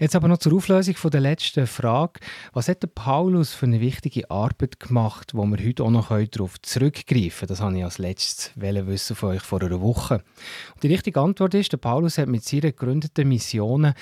Jetzt 0.00 0.16
aber 0.16 0.26
noch 0.26 0.38
zur 0.38 0.54
Auflösung 0.54 0.96
von 0.96 1.10
der 1.10 1.20
letzten 1.20 1.66
Frage. 1.66 2.18
Was 2.52 2.68
hat 2.68 2.82
der 2.82 2.88
Paulus 2.88 3.54
für 3.54 3.66
eine 3.66 3.80
wichtige 3.80 4.28
Arbeit 4.30 4.80
gemacht, 4.80 5.34
wo 5.34 5.44
wir 5.44 5.64
heute 5.64 5.84
auch 5.84 5.90
noch 5.90 6.08
darauf 6.08 6.60
zurückgreifen 6.62 7.30
können? 7.30 7.48
Das 7.48 7.60
habe 7.60 7.78
ich 7.78 7.84
als 7.84 7.98
letztes 7.98 8.50
wissen 8.56 9.14
von 9.14 9.30
euch 9.30 9.42
vor 9.42 9.62
einer 9.62 9.80
Woche. 9.80 10.24
Und 10.74 10.82
die 10.82 10.88
richtige 10.88 11.20
Antwort 11.20 11.54
ist, 11.54 11.72
der 11.72 11.76
Paulus 11.76 12.18
hat 12.18 12.28
mit 12.28 12.42
seinen 12.42 12.62
gegründeten 12.62 13.28
Missionen 13.28 13.94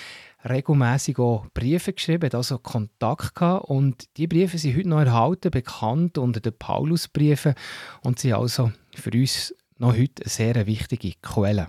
regelmäßig 0.48 1.18
auch 1.18 1.46
Briefe 1.52 1.92
geschrieben, 1.92 2.26
hat 2.26 2.34
also 2.34 2.58
Kontakt 2.58 3.34
gehabt 3.34 3.66
und 3.68 4.16
die 4.16 4.26
Briefe 4.26 4.58
sind 4.58 4.76
heute 4.76 4.88
noch 4.88 5.00
erhalten, 5.00 5.50
bekannt 5.50 6.18
unter 6.18 6.40
den 6.40 6.56
Paulusbriefen 6.56 7.54
und 8.02 8.18
sind 8.18 8.32
also 8.32 8.72
für 8.94 9.10
uns 9.10 9.54
noch 9.78 9.92
heute 9.92 10.22
eine 10.22 10.30
sehr 10.30 10.66
wichtige 10.66 11.12
Quelle. 11.20 11.68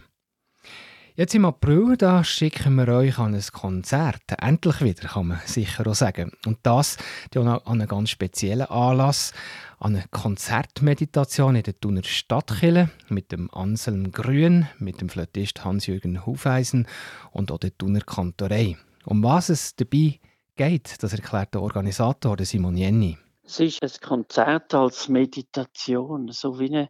Jetzt 1.15 1.35
im 1.35 1.45
April 1.45 1.95
da 1.95 2.23
schicken 2.23 2.73
wir 2.73 2.87
euch 2.87 3.19
an 3.19 3.35
ein 3.35 3.45
Konzert. 3.51 4.23
Endlich 4.41 4.81
wieder, 4.81 5.07
kann 5.09 5.27
man 5.27 5.41
sicher 5.45 5.85
auch 5.85 5.93
sagen. 5.93 6.31
Und 6.47 6.57
das 6.63 6.97
an 7.35 7.61
einen 7.65 7.87
ganz 7.87 8.09
speziellen 8.09 8.65
Anlass, 8.65 9.31
an 9.77 9.95
eine 9.95 10.05
Konzertmeditation 10.09 11.55
in 11.55 11.61
der 11.61 11.79
Thuner 11.79 12.01
Stadtkille 12.03 12.89
mit 13.09 13.31
dem 13.31 13.53
Anselm 13.53 14.11
Grün, 14.11 14.67
mit 14.79 15.01
dem 15.01 15.09
Flötist 15.09 15.63
Hans-Jürgen 15.63 16.25
Hufeisen 16.25 16.87
und 17.29 17.51
auch 17.51 17.59
der 17.59 17.77
Thuner 17.77 18.01
Kantorei. 18.01 18.75
Um 19.05 19.23
was 19.23 19.49
es 19.49 19.75
dabei 19.75 20.19
geht, 20.55 21.03
das 21.03 21.13
erklärt 21.13 21.53
der 21.53 21.61
Organisator 21.61 22.37
Simon 22.39 22.75
Jenny. 22.75 23.19
Es 23.43 23.59
ist 23.59 23.83
ein 23.83 23.91
Konzert 24.01 24.73
als 24.73 25.09
Meditation, 25.09 26.31
so 26.31 26.59
wie 26.59 26.69
eine 26.69 26.89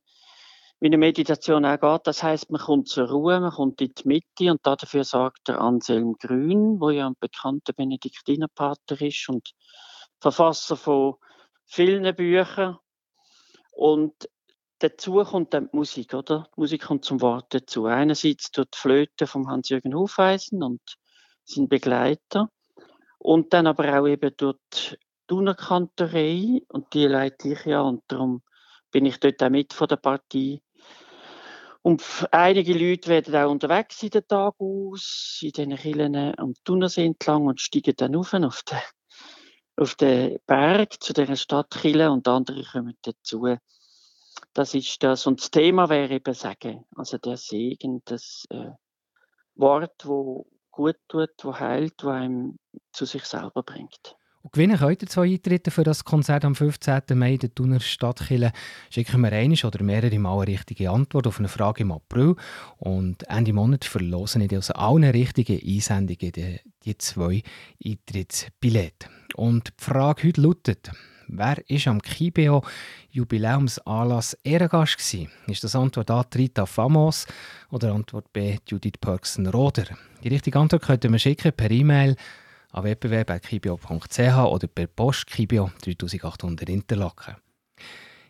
wie 0.84 0.88
eine 0.88 0.98
Meditation 0.98 1.63
auch 1.63 1.80
geht. 1.80 2.08
Das 2.08 2.24
heißt, 2.24 2.52
man 2.52 2.60
kommt 2.60 2.89
zur 2.89 3.08
Ruhe, 3.08 3.39
man 3.39 3.52
kommt 3.52 3.80
in 3.80 3.93
die 3.98 4.06
Mitte 4.06 4.52
und 4.52 4.67
dafür 4.67 5.06
sorgt 5.06 5.48
der 5.48 5.62
Anselm 5.62 6.17
Grün, 6.19 6.82
wo 6.82 6.89
ja 6.89 7.08
ein 7.08 7.15
bekannter 7.22 7.72
Benediktinerpater 7.72 9.00
ist 9.00 9.30
und 9.30 9.54
Verfasser 10.19 10.76
von 10.76 11.15
vielen 11.65 12.13
Büchern. 12.13 12.80
Und 13.72 14.28
dazu 14.80 15.24
kommt 15.24 15.54
dann 15.54 15.69
die 15.72 15.78
Musik, 15.78 16.13
oder? 16.13 16.50
Die 16.54 16.60
Musik 16.60 16.82
kommt 16.82 17.06
zum 17.06 17.22
Wort 17.22 17.54
dazu. 17.54 17.86
Einerseits 17.86 18.52
durch 18.52 18.67
die 18.72 18.78
Flöte 18.78 19.26
von 19.26 19.48
Hans-Jürgen 19.48 19.96
Hufeisen 19.96 20.63
und 20.63 20.82
sein 21.46 21.69
Begleiter. 21.69 22.50
Und 23.19 23.54
dann 23.54 23.67
aber 23.67 24.02
auch 24.02 24.06
eben 24.06 24.36
durch 24.36 24.58
die 24.74 24.98
Thunerkantorei. 25.28 26.60
Und 26.67 26.93
die 26.93 27.08
leite 27.08 27.54
ich 27.54 27.63
ja 27.63 27.80
und 27.84 28.04
darum 28.10 28.43
bin 28.91 29.06
ich 29.06 29.19
dort 29.22 29.41
auch 29.41 29.50
mit 29.50 29.72
von 29.72 29.88
der 29.88 29.96
Partie. 29.96 30.62
Und 31.84 32.02
einige 32.32 32.74
Leute 32.74 33.10
werden 33.10 33.36
auch 33.36 33.52
unterwegs 33.52 34.02
in 34.04 34.10
den 34.10 34.26
Tag 34.26 34.56
aus, 34.58 35.39
in 35.41 35.52
diesen 35.52 35.76
Kirchen 35.76 36.15
am 36.15 36.54
Thunersee 36.63 37.06
entlang 37.06 37.46
und 37.46 37.60
steigen 37.60 37.93
dann 37.98 38.15
auf, 38.15 38.34
auf 38.34 38.63
den, 38.63 38.80
auf 39.76 39.96
den 39.96 40.39
Berg 40.48 41.04
zu 41.04 41.12
dieser 41.12 41.36
Stadtkille 41.36 42.10
und 42.10 42.26
andere 42.30 42.63
kommen 42.63 42.98
dazu. 43.02 43.58
Das 44.54 44.74
ist 44.74 45.04
das. 45.04 45.28
Und 45.28 45.41
das 45.41 45.52
Thema 45.52 45.89
wäre 45.89 46.13
eben 46.13 46.34
Sagen. 46.34 46.86
Also 46.96 47.17
der 47.17 47.36
Segen, 47.36 48.02
das 48.06 48.46
äh, 48.50 48.72
Wort, 49.56 50.06
wo 50.06 50.48
gut 50.72 50.98
tut, 51.10 51.32
wo 51.43 51.60
heilt, 51.60 52.02
wo 52.02 52.10
einem 52.10 52.60
zu 52.93 53.04
sich 53.06 53.26
selber 53.26 53.62
bringt. 53.62 54.15
Und 54.43 54.51
gewinnen 54.51 54.77
könnt 54.77 55.01
ihr 55.01 55.08
zwei 55.08 55.32
Eintritte 55.32 55.71
für 55.71 55.86
das 55.86 56.03
Konzert 56.03 56.43
am 56.43 56.53
15. 56.53 57.03
Mai 57.13 57.36
in 57.36 57.39
der 57.39 57.56
Thuner 57.56 57.79
Stadtkille. 57.79 58.51
Schicken 58.89 59.21
wir 59.21 59.32
eine 59.32 59.56
oder 59.63 59.84
mehrere 59.84 60.19
Mal 60.19 60.41
eine 60.41 60.47
richtige 60.47 60.91
Antwort 60.91 61.27
auf 61.27 61.39
eine 61.39 61.47
Frage 61.47 61.84
im 61.84 61.93
April. 61.93 62.36
Und 62.77 63.23
Ende 63.29 63.53
Monat 63.53 63.86
verlosen 63.86 64.41
ich 64.41 64.58
aus 64.58 64.69
allen 64.69 65.06
richtigen 65.06 65.62
Einsendungen 65.65 66.34
die, 66.34 66.60
die 66.84 66.97
zwei 66.97 67.41
Eintrittsbillette. 67.84 69.08
Und 69.36 69.69
die 69.79 69.84
Frage 69.84 70.27
heute 70.27 70.41
lautet, 70.41 70.91
Wer 71.29 71.58
war 71.58 71.88
am 71.88 72.01
Kibeo 72.01 72.63
Jubiläumsanlass 73.12 74.38
Ehrengast 74.43 74.97
gewesen? 74.97 75.32
Ist 75.47 75.63
das 75.63 75.73
Antwort 75.73 76.12
A 76.12 76.25
Rita 76.36 76.65
Famos 76.65 77.25
oder 77.71 77.93
Antwort 77.93 78.32
B 78.34 78.58
Judith 78.67 78.99
Perksen-Roder? 78.99 79.86
Die 80.21 80.27
richtige 80.27 80.60
Antwort 80.60 80.84
könnt 80.84 81.06
ihr 81.06 81.10
mir 81.10 81.19
schicken 81.19 81.53
per 81.53 81.71
E-Mail 81.71 82.17
an 82.74 82.84
www.kibio.ch 82.84 84.20
oder 84.20 84.68
per 84.68 84.88
Post 84.88 85.28
Kibio 85.28 85.72
3800 85.84 86.70
Interlaken. 86.70 87.36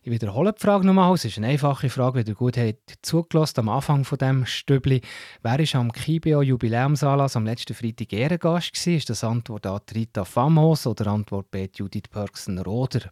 Ich 0.06 0.12
wiederhole 0.12 0.52
die 0.52 0.60
Frage 0.60 0.86
nochmal. 0.86 1.14
Es 1.14 1.24
ist 1.24 1.38
eine 1.38 1.48
einfache 1.48 1.90
Frage, 1.90 2.20
wie 2.20 2.30
ihr 2.30 2.36
gut 2.36 2.58
habt 2.58 2.94
zugelassen 3.04 3.62
am 3.62 3.70
Anfang 3.70 4.04
von 4.04 4.18
dem 4.18 4.46
Stübli. 4.46 5.00
Wer 5.42 5.60
war 5.60 5.80
am 5.80 5.94
Kibio 5.94 6.42
Jubiläumsanlass 6.42 7.38
am 7.38 7.46
letzten 7.46 7.74
Freitag 7.74 8.12
Ehrengast? 8.12 8.86
Ist 8.86 9.10
das 9.10 9.24
Antwort 9.24 9.66
A 9.66 9.80
Rita 9.96 10.26
Famos 10.26 10.86
oder 10.86 11.08
Antwort 11.08 11.50
B 11.52 11.70
Judith 11.74 12.10
Perksen-Roder? 12.12 13.10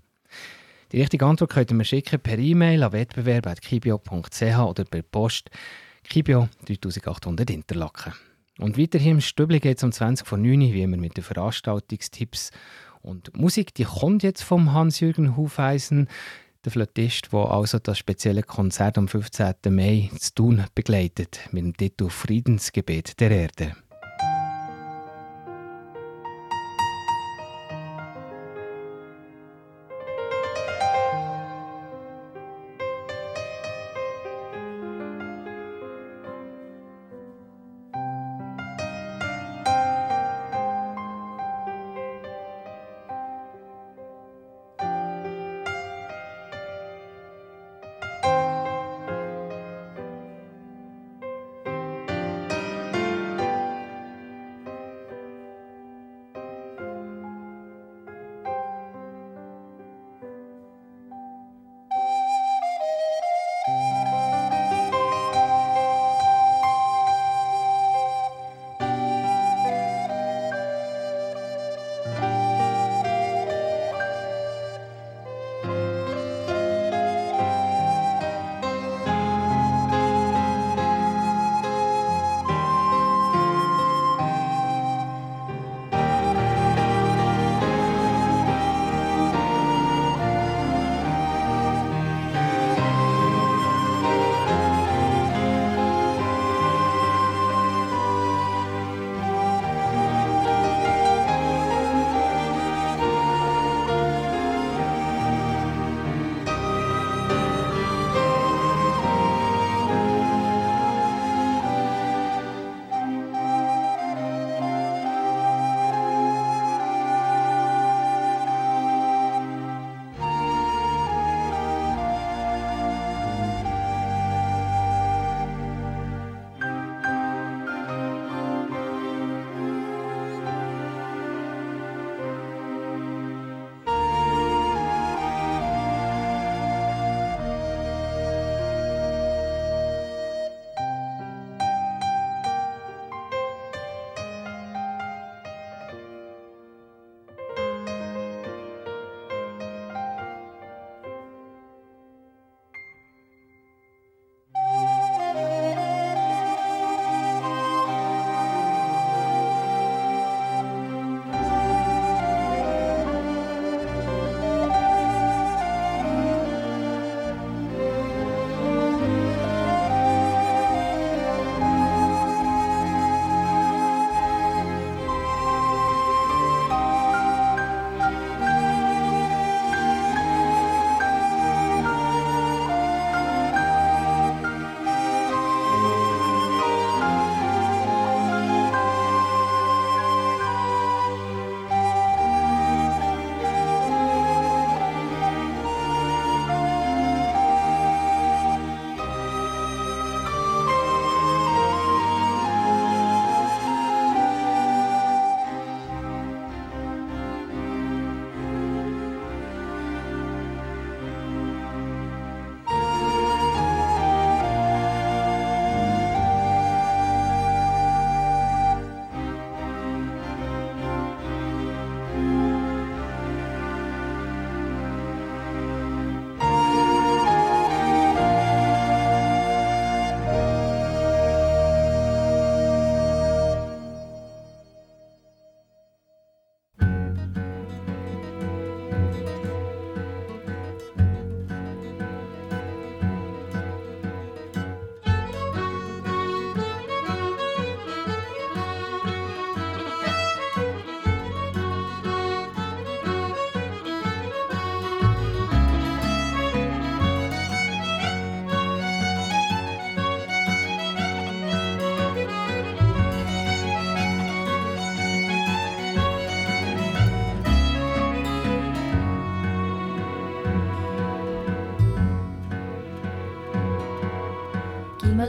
Die 0.91 0.99
richtige 0.99 1.25
Antwort 1.25 1.51
könnt 1.51 1.71
ihr 1.71 1.77
mir 1.77 1.85
schicken 1.85 2.19
per 2.19 2.37
E-Mail 2.37 2.83
an 2.83 2.91
wettbewerb.kibio.ch 2.91 4.59
oder 4.59 4.83
per 4.83 5.01
Post 5.03 5.49
Kibio 6.03 6.49
3800 6.65 7.49
Interlaken. 7.51 8.30
Und 8.61 8.77
weiter 8.77 8.99
hier 8.99 9.11
im 9.11 9.21
Stübli 9.21 9.59
geht 9.59 9.77
es 9.77 9.83
um 9.83 9.91
20 9.91 10.27
vor 10.27 10.37
9 10.37 10.71
wie 10.71 10.83
immer 10.83 10.97
mit 10.97 11.17
den 11.17 11.23
Veranstaltungstipps. 11.23 12.51
Und 13.01 13.35
Musik, 13.35 13.73
die 13.73 13.85
kommt 13.85 14.21
jetzt 14.21 14.43
vom 14.43 14.71
Hans-Jürgen 14.71 15.35
Hufeisen, 15.35 16.07
der 16.63 16.71
Flötist, 16.71 17.33
der 17.33 17.39
also 17.39 17.79
das 17.79 17.97
spezielle 17.97 18.43
Konzert 18.43 18.99
am 18.99 19.07
15. 19.07 19.55
Mai 19.69 20.11
zu 20.15 20.35
tun 20.35 20.63
begleitet, 20.75 21.39
mit 21.51 21.63
dem 21.63 21.75
Titel 21.75 22.09
Friedensgebet 22.09 23.19
der 23.19 23.31
Erde. 23.31 23.75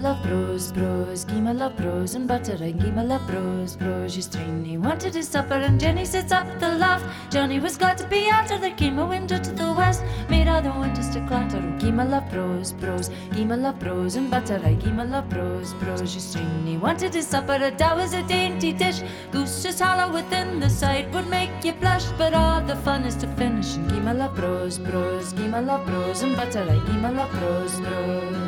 Love 0.02 0.20
bros, 0.24 0.72
bros, 0.72 1.24
give 1.24 1.42
my 1.42 1.52
love 1.52 1.76
bros 1.76 2.16
and 2.16 2.26
butter 2.26 2.58
and 2.60 2.80
give 2.80 2.92
my 2.92 3.04
love 3.04 3.24
bros, 3.28 3.76
bros. 3.76 4.16
Just 4.16 4.34
He 4.34 4.76
wanted 4.76 5.14
his 5.14 5.28
supper 5.28 5.54
and 5.54 5.78
Jenny 5.78 6.04
sits 6.04 6.32
up 6.32 6.46
the 6.58 6.70
loft. 6.74 7.04
Johnny 7.30 7.60
was 7.60 7.78
glad 7.78 7.98
to 7.98 8.08
be 8.08 8.28
out 8.28 8.50
of 8.50 8.60
there 8.62 8.74
came 8.74 8.98
a 8.98 9.06
window 9.06 9.38
to 9.38 9.52
the 9.52 9.72
west. 9.72 10.02
Made 10.28 10.48
the 10.48 10.72
windows 10.76 11.08
to 11.10 11.24
clatter. 11.28 11.60
Give 11.78 11.94
my 11.94 12.02
love 12.02 12.28
bros, 12.30 12.72
bros, 12.72 13.10
give 13.32 13.46
my 13.46 13.54
love 13.54 13.78
bros 13.78 14.16
and 14.16 14.28
butter 14.28 14.60
I 14.64 14.74
give 14.74 14.92
my 14.92 15.04
love 15.04 15.28
bros, 15.28 15.72
bros. 15.74 16.12
Just 16.12 16.36
He 16.36 16.76
wanted 16.76 17.14
his 17.14 17.28
supper, 17.28 17.58
that 17.70 17.96
was 17.96 18.12
a 18.12 18.24
dainty 18.24 18.72
dish. 18.72 19.02
Goose 19.30 19.64
is 19.64 19.78
hollow 19.78 20.12
within 20.12 20.58
the 20.58 20.68
sight 20.68 21.12
would 21.12 21.28
make 21.28 21.64
you 21.64 21.74
blush, 21.74 22.06
but 22.18 22.34
all 22.34 22.60
the 22.60 22.76
fun 22.76 23.04
is 23.04 23.14
to 23.16 23.28
finish 23.36 23.76
and 23.76 23.88
give 23.88 24.02
my 24.02 24.12
love 24.12 24.34
bros, 24.34 24.78
bros, 24.78 25.32
give 25.32 25.50
my 25.50 25.60
love 25.60 25.86
bros 25.86 26.22
and 26.22 26.34
butter 26.34 26.64
give 26.86 27.00
my 27.00 27.10
love 27.10 27.30
bros, 27.30 27.78
bros. 27.80 28.41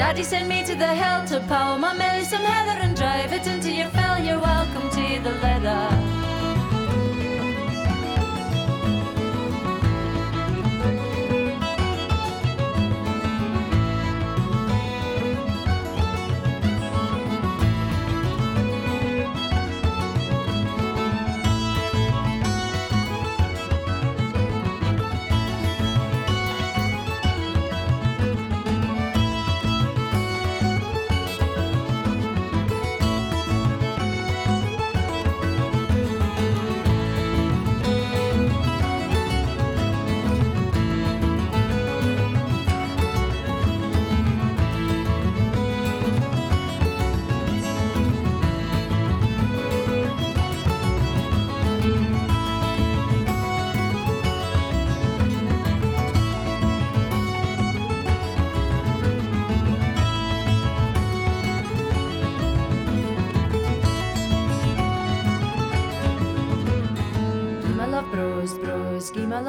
Daddy 0.00 0.22
sent 0.22 0.48
me 0.48 0.64
to 0.64 0.74
the 0.74 0.94
hill 0.94 1.26
to 1.26 1.46
power 1.46 1.78
my 1.78 1.92
mill 1.92 2.24
some 2.24 2.42
heather 2.42 2.80
and 2.80 2.96
drive 2.96 3.34
it 3.34 3.46
into 3.46 3.70
your 3.70 3.88
fill. 3.88 4.18
You're 4.18 4.40
welcome 4.40 4.88
to 4.88 5.20
the 5.22 5.32
leather. 5.42 6.19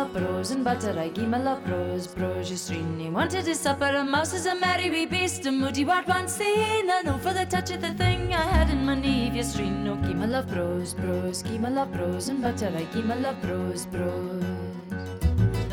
la 0.06 1.02
I 1.02 1.10
give 1.10 1.28
my 1.28 1.38
love 1.38 1.64
la 1.64 1.66
pros. 1.66 2.08
prose 2.08 2.52
ysrin 2.52 2.98
ni 2.98 3.10
wanted 3.10 3.46
to 3.46 3.56
supper, 3.56 3.86
a 3.86 4.04
mouse 4.04 4.34
is 4.34 4.46
a 4.46 4.56
merry 4.56 4.90
wee 4.90 5.06
beast, 5.06 5.46
a 5.46 5.52
moody 5.52 5.86
wart 5.86 6.08
one 6.08 6.28
seen, 6.28 6.90
and 6.90 7.06
no 7.06 7.18
for 7.18 7.34
the 7.34 7.46
touch 7.46 7.72
of 7.72 7.82
the 7.82 7.94
thing 7.94 8.34
I 8.34 8.42
had 8.42 8.70
in 8.70 8.86
my 8.86 8.96
knee, 8.96 9.32
ysrin 9.36 9.84
no, 9.84 9.96
gi 9.96 10.14
ma 10.14 10.26
la 10.26 10.42
prose, 10.42 10.94
my 11.62 11.70
love 11.70 11.92
ma 11.92 12.30
and 12.30 12.42
butter. 12.42 12.72
I 12.76 12.84
give 12.94 13.06
my 13.06 13.16
la 13.16 13.34
pros, 13.34 13.86
pros. 13.86 14.41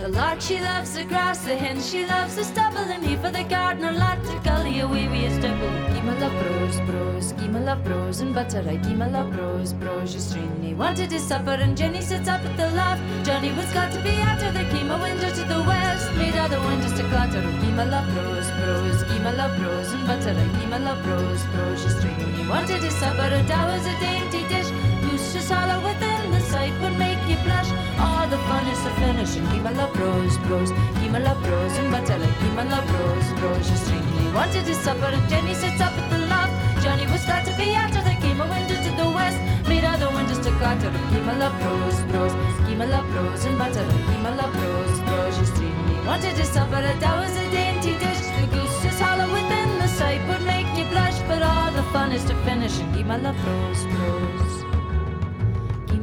The 0.09 0.15
lark 0.15 0.41
she 0.41 0.59
loves 0.59 0.95
the 0.95 1.05
grass, 1.05 1.45
the 1.45 1.55
hen 1.55 1.79
she 1.83 2.07
loves 2.07 2.35
the 2.35 2.43
stubble, 2.43 2.79
and 2.79 3.05
he 3.05 3.15
for 3.17 3.31
the 3.31 3.45
gardener 3.45 3.93
lad 3.93 4.25
to 4.25 4.41
gully 4.43 4.81
away 4.81 5.07
with 5.07 5.21
his 5.21 5.37
double. 5.37 5.69
My 6.09 6.17
love 6.19 6.33
bros, 6.41 6.81
bros, 6.89 7.35
my 7.53 7.61
love 7.61 7.85
bros 7.85 8.21
and 8.23 8.35
butter. 8.35 8.65
I 8.67 8.79
my 8.95 9.07
love 9.07 9.31
bros, 9.33 9.75
bros. 9.75 10.35
He 10.63 10.73
wanted 10.73 11.13
his 11.13 11.23
supper, 11.23 11.59
and 11.61 11.77
Jenny 11.77 12.01
sits 12.01 12.27
up 12.27 12.41
at 12.41 12.57
the 12.57 12.71
loft. 12.71 13.03
Johnny 13.23 13.53
was 13.53 13.71
glad 13.73 13.93
to 13.93 14.03
be 14.03 14.17
after 14.25 14.51
there 14.51 14.71
came 14.71 14.91
a 14.91 14.99
window 14.99 15.29
to 15.29 15.45
the 15.45 15.61
west, 15.69 16.11
made 16.15 16.37
other 16.37 16.57
the 16.57 16.67
windows 16.67 16.95
to 16.95 17.05
clatter. 17.11 17.43
Give 17.43 17.75
my 17.77 17.85
love 17.85 18.09
bros, 18.15 18.51
bros, 18.53 19.05
my 19.21 19.33
love 19.33 19.61
bros 19.61 19.93
and 19.93 20.07
butter. 20.07 20.33
I 20.33 20.67
my 20.73 20.79
love 20.79 21.05
bros, 21.05 21.45
bros. 21.53 21.85
He 21.85 22.49
wanted 22.49 22.83
his 22.83 22.97
supper, 22.97 23.29
and 23.29 23.47
that 23.47 23.65
was 23.69 23.85
a 23.85 23.95
dainty 24.01 24.49
dish. 24.49 24.71
Goose 25.03 25.35
just 25.35 25.53
hollow 25.53 25.85
within 25.85 26.31
the 26.31 26.41
sight 26.41 26.73
would 26.81 26.97
make 26.97 27.18
you 27.29 27.37
blush. 27.45 27.71
All 28.01 28.27
the 28.27 28.39
fun 28.49 28.67
is 28.67 28.81
to 28.85 28.91
finish 29.03 29.37
and 29.37 29.47
give 29.53 29.63
my 29.63 29.73
love 29.73 29.93
bros, 29.93 30.39
bros, 30.47 30.71
keep 30.99 31.11
my 31.11 31.19
love 31.19 31.41
bros 31.43 31.77
and 31.79 31.91
butter. 31.93 32.19
Give 32.19 32.55
my 32.55 32.65
love 32.65 32.87
bros, 32.89 33.27
bros. 33.41 33.69
Just 33.69 33.91
He 33.91 34.29
wanted 34.33 34.65
to 34.67 34.75
supper, 34.75 35.11
and 35.19 35.29
Jenny 35.29 35.55
sits 35.55 35.81
up 35.81 35.93
at 35.93 36.11
the 36.11 36.19
loft. 36.27 36.53
Johnny 36.83 37.07
was 37.13 37.25
glad 37.25 37.45
to 37.45 37.55
be 37.57 37.75
out 37.75 37.89
after 37.89 38.03
there 38.03 38.21
came 38.21 38.41
a 38.41 38.47
window 38.47 38.77
to 38.77 38.91
the 39.01 39.09
west, 39.11 39.39
made 39.69 39.85
the 39.85 40.11
windows 40.11 40.39
to 40.45 40.51
clatter. 40.59 40.91
keep 41.11 41.25
my 41.25 41.37
love 41.37 41.57
bros, 41.61 42.01
bros, 42.11 42.33
keep 42.67 42.79
my 42.79 42.87
love 42.87 43.07
bros 43.11 43.45
and 43.45 43.59
butter. 43.59 43.85
Give 44.09 44.23
my 44.23 44.35
love 44.35 44.53
bros, 44.53 45.01
bros. 45.01 45.39
Just 45.39 45.57
He 45.59 45.69
wanted 46.07 46.37
his 46.37 46.49
supper, 46.49 46.81
that 46.81 47.15
was 47.21 47.35
a 47.37 47.51
dainty 47.51 47.93
dish. 47.99 48.23
The 48.39 48.47
goose 48.55 48.85
is 48.85 49.01
hollow 49.01 49.29
within 49.33 49.79
the 49.79 49.89
sight 49.89 50.21
would 50.29 50.45
make 50.47 50.69
you 50.79 50.85
blush, 50.87 51.19
but 51.29 51.43
all 51.43 51.71
the 51.73 51.83
fun 51.95 52.13
is 52.13 52.25
to 52.25 52.35
finish 52.45 52.79
and 52.79 52.95
keep 52.95 53.07
my 53.07 53.17
love 53.17 53.37
bros, 53.45 53.85
bros. 53.87 54.68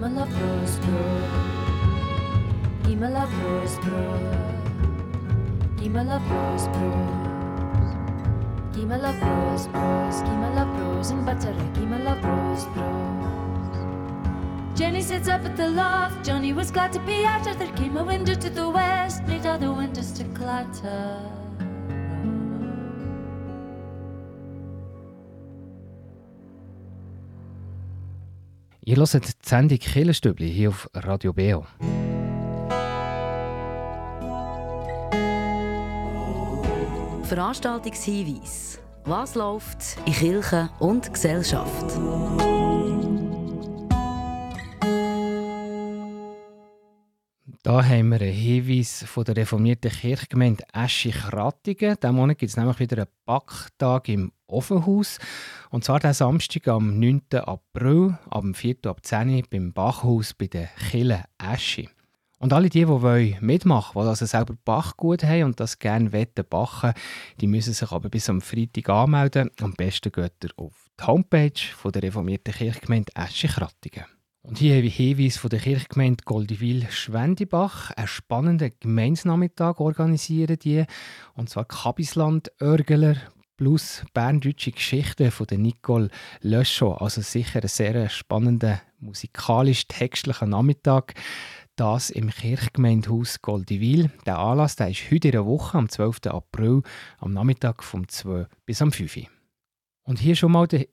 La 0.10 0.26
bros, 0.26 0.80
bros. 0.80 1.30
Gimme 2.84 3.10
la 3.10 3.26
bros, 3.26 3.80
bros. 3.82 4.22
Gimme 5.78 6.04
la 6.04 6.20
bros 6.20 6.68
and 11.12 11.26
butter. 11.26 11.54
Bros, 12.22 12.66
bros. 12.66 13.06
Jenny 14.76 15.02
sits 15.02 15.28
up 15.28 15.44
at 15.46 15.56
the 15.56 15.70
loft. 15.70 16.26
Johnny 16.26 16.54
was 16.54 16.72
glad 16.72 16.92
to 16.94 17.00
be 17.00 17.26
out. 17.26 17.44
There 17.44 17.72
came 17.74 17.98
a 17.98 18.04
window 18.04 18.36
to 18.36 18.50
the 18.50 18.70
west, 18.70 19.24
made 19.24 19.46
other 19.46 19.72
windows 19.72 20.12
to 20.14 20.24
clatter. 20.36 21.35
Ihr 28.96 29.02
hört 29.02 29.28
die 29.28 29.32
Sendung 29.44 29.78
Killerstübli 29.78 30.50
hier 30.50 30.70
auf 30.70 30.90
Radio 30.94 31.34
Beo. 31.34 31.66
Veranstaltungshinweis. 37.24 38.80
Was 39.04 39.36
läuft 39.36 39.98
in 40.06 40.14
Kirche 40.14 40.70
und 40.80 41.12
Gesellschaft? 41.14 41.92
Da 47.66 47.84
haben 47.84 48.10
wir 48.10 48.22
einen 48.22 48.32
Hinweis 48.32 49.04
von 49.08 49.24
der 49.24 49.38
reformierten 49.38 49.90
Kirchgemeinde 49.90 50.64
Eschich-Rattigen. 50.72 51.96
Diesen 52.00 52.16
Monat 52.16 52.38
gibt 52.38 52.52
es 52.52 52.58
nämlich 52.58 52.80
wieder 52.80 52.98
einen 52.98 53.08
Backtag 53.26 54.08
im 54.08 54.32
Ofenhaus. 54.46 55.18
Und 55.72 55.84
zwar 55.84 56.00
den 56.00 56.14
Samstag 56.14 56.68
am 56.68 57.00
9. 57.00 57.24
April, 57.32 58.20
ab 58.30 58.44
4. 58.54 58.76
ab 58.86 59.04
10 59.04 59.30
Uhr 59.30 59.42
beim 59.50 59.74
Bachhaus 59.74 60.36
bei 60.36 60.46
der 60.46 60.70
Kille 60.92 61.24
Eschi. 61.40 61.90
Und 62.38 62.54
alle 62.54 62.70
die, 62.70 62.86
die 62.86 63.38
mitmachen 63.42 63.96
wollen, 63.96 64.06
die 64.06 64.10
also 64.10 64.28
selber 64.28 64.54
Bachgut 64.64 65.24
haben 65.24 65.46
und 65.46 65.60
das 65.60 65.80
gerne 65.80 66.12
wetten 66.12 66.46
bachen, 66.48 66.94
die 67.42 67.48
müssen 67.48 67.74
sich 67.74 67.92
aber 67.92 68.10
bis 68.10 68.30
am 68.30 68.42
Freitag 68.42 68.90
anmelden. 68.90 69.50
Am 69.60 69.74
besten 69.74 70.12
geht 70.12 70.34
ihr 70.44 70.52
auf 70.58 70.86
die 71.00 71.08
Homepage 71.08 71.60
von 71.76 71.92
der 71.92 72.04
reformierten 72.04 72.54
Kirchgemeinde 72.54 73.12
Eschich-Rattigen. 73.16 74.06
Und 74.48 74.60
hier 74.60 74.76
habe 74.76 74.86
ich 74.86 74.96
Hinweis 74.96 75.38
von 75.38 75.50
der 75.50 75.60
Kirchgemeinde 75.60 76.24
Goldivil-Schwendibach. 76.24 77.92
Einen 77.92 78.08
spannenden 78.08 78.72
Gemeinsnachmittag 78.80 79.80
organisieren 79.80 80.58
die. 80.60 80.86
Und 81.34 81.50
zwar 81.50 81.66
Kabisland 81.66 82.52
Örgeler 82.62 83.18
plus 83.58 84.04
berndeutsche 84.14 84.72
Geschichten 84.72 85.32
von 85.32 85.48
der 85.48 85.58
Nicole 85.58 86.10
Löschot. 86.42 87.02
Also 87.02 87.22
sicher 87.22 87.62
ein 87.62 87.68
sehr 87.68 88.08
spannender 88.10 88.82
musikalisch-textlicher 89.00 90.46
Nachmittag. 90.46 91.16
Das 91.76 92.12
im 92.12 92.30
Kirchgemeindehaus 92.30 93.42
Goldivil. 93.42 94.12
Der 94.28 94.38
Anlass 94.38 94.76
der 94.76 94.92
ist 94.92 95.12
heute 95.12 95.30
in 95.30 95.32
der 95.34 95.46
Woche, 95.46 95.78
am 95.78 95.90
12. 95.90 96.28
April, 96.28 96.84
am 97.18 97.34
Nachmittag 97.34 97.84
vom 97.84 98.08
2 98.08 98.46
bis 98.66 98.82
am 98.82 98.92
5 98.92 99.18
Uhr. 99.18 99.24
Und 100.04 100.20
hier 100.20 100.36
schon 100.36 100.52
mal 100.52 100.68
der 100.68 100.86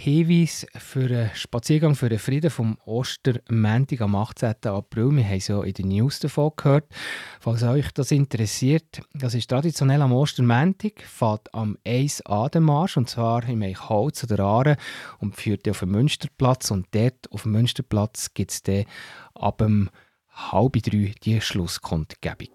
Hinweis 0.00 0.64
für 0.76 1.06
einen 1.06 1.30
Spaziergang 1.34 1.96
für 1.96 2.08
den 2.08 2.20
Frieden 2.20 2.50
vom 2.50 2.78
Ostermäntig 2.84 4.00
am 4.00 4.14
18. 4.14 4.54
April. 4.66 5.10
Wir 5.16 5.24
haben 5.24 5.38
es 5.38 5.48
ja 5.48 5.60
in 5.60 5.72
den 5.72 5.88
News 5.88 6.20
davon 6.20 6.52
gehört. 6.54 6.84
Falls 7.40 7.64
euch 7.64 7.90
das 7.90 8.12
interessiert, 8.12 9.00
das 9.12 9.34
ist 9.34 9.48
traditionell 9.50 10.00
am 10.00 10.12
Ostermäntig, 10.12 11.02
fährt 11.02 11.52
am 11.52 11.76
1 11.84 12.20
an 12.26 12.68
und 12.68 13.08
zwar 13.08 13.48
im 13.48 13.60
Eichholz 13.62 14.22
oder 14.22 14.44
Aare 14.44 14.76
und 15.18 15.34
führt 15.34 15.68
auf 15.68 15.80
den 15.80 15.90
Münsterplatz. 15.90 16.70
Und 16.70 16.86
dort 16.92 17.28
auf 17.32 17.42
dem 17.42 17.52
Münsterplatz 17.52 18.32
gibt 18.34 18.52
es 18.52 18.62
dann 18.62 18.84
ab 19.34 19.60
halb 20.30 20.72
drei 20.74 21.12
die 21.24 21.40
Schlusskundgebung. 21.40 22.54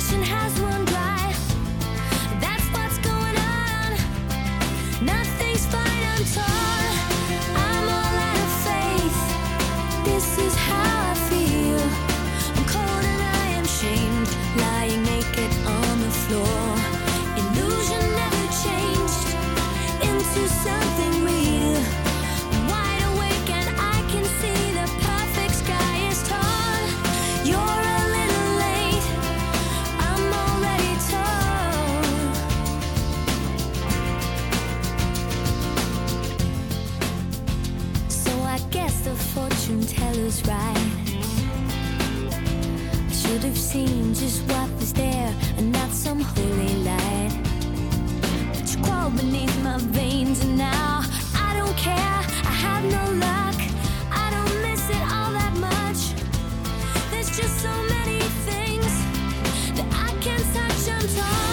situation 0.00 0.22
has 0.22 0.67
fortune 39.88 39.96
teller's 39.96 40.42
right. 40.46 40.76
I 43.08 43.12
should 43.12 43.42
have 43.44 43.56
seen 43.56 44.14
just 44.14 44.42
what 44.50 44.70
was 44.76 44.92
there 44.92 45.34
and 45.56 45.72
not 45.72 45.90
some 45.90 46.20
holy 46.20 46.74
light. 46.84 47.38
But 48.52 48.74
you 48.74 48.82
crawl 48.82 49.10
beneath 49.10 49.62
my 49.62 49.78
veins 49.78 50.44
and 50.44 50.56
now 50.56 51.02
I 51.36 51.54
don't 51.56 51.76
care. 51.76 51.94
I 51.96 52.54
have 52.66 52.84
no 52.84 53.12
luck. 53.18 53.56
I 54.10 54.30
don't 54.30 54.62
miss 54.62 54.88
it 54.90 55.02
all 55.12 55.32
that 55.32 55.54
much. 55.56 56.14
There's 57.10 57.36
just 57.36 57.60
so 57.60 57.74
many 57.88 58.20
things 58.46 58.92
that 59.76 59.86
I 59.92 60.12
can't 60.20 60.44
touch. 60.54 60.88
I'm 60.88 61.08
torn. 61.08 61.47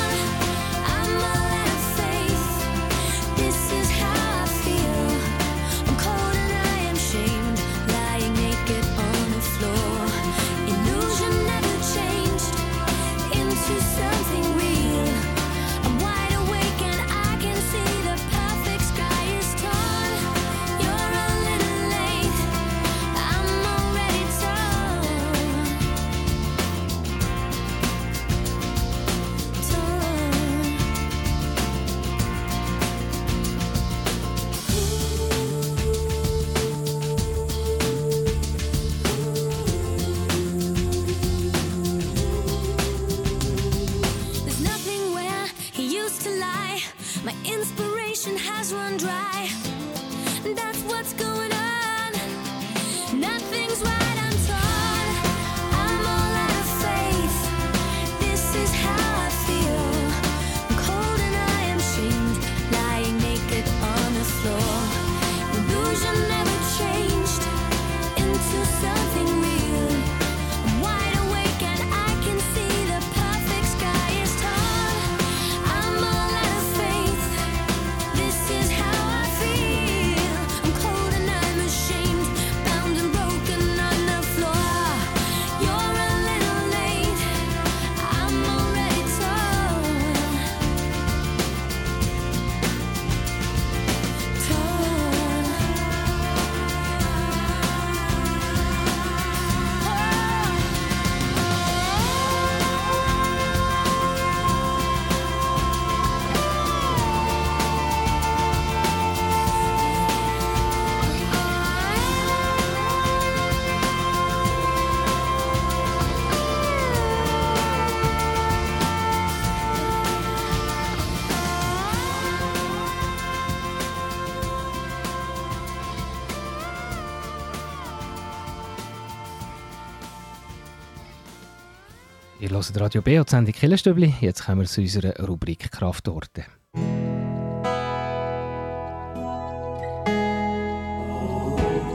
Ihr 132.55 132.61
hört 132.61 132.79
Radio 132.79 133.01
B 133.01 133.19
und 133.19 133.29
Sendung 133.29 133.53
Killerstübli. 133.53 134.13
Jetzt 134.21 134.45
kommen 134.45 134.61
wir 134.61 134.65
zu 134.65 134.79
unserer 134.79 135.13
Rubrik 135.27 135.69
Kraftorte. 135.73 136.45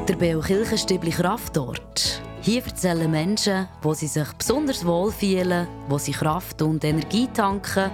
Der 0.07 0.17
Beo 0.19 0.41
Kirchenstübli 0.41 1.13
Kraftort. 1.13 2.21
Hier 2.43 2.63
erzählen 2.63 3.11
Menschen, 3.11 3.69
wo 3.81 3.95
sie 3.95 4.07
sich 4.07 4.31
besonders 4.35 4.85
wohl 4.85 5.11
fühlen, 5.11 5.67
wo 5.89 5.97
sie 5.97 6.13
Kraft 6.13 6.61
und 6.61 6.85
Energie 6.85 7.29
tanken 7.33 7.91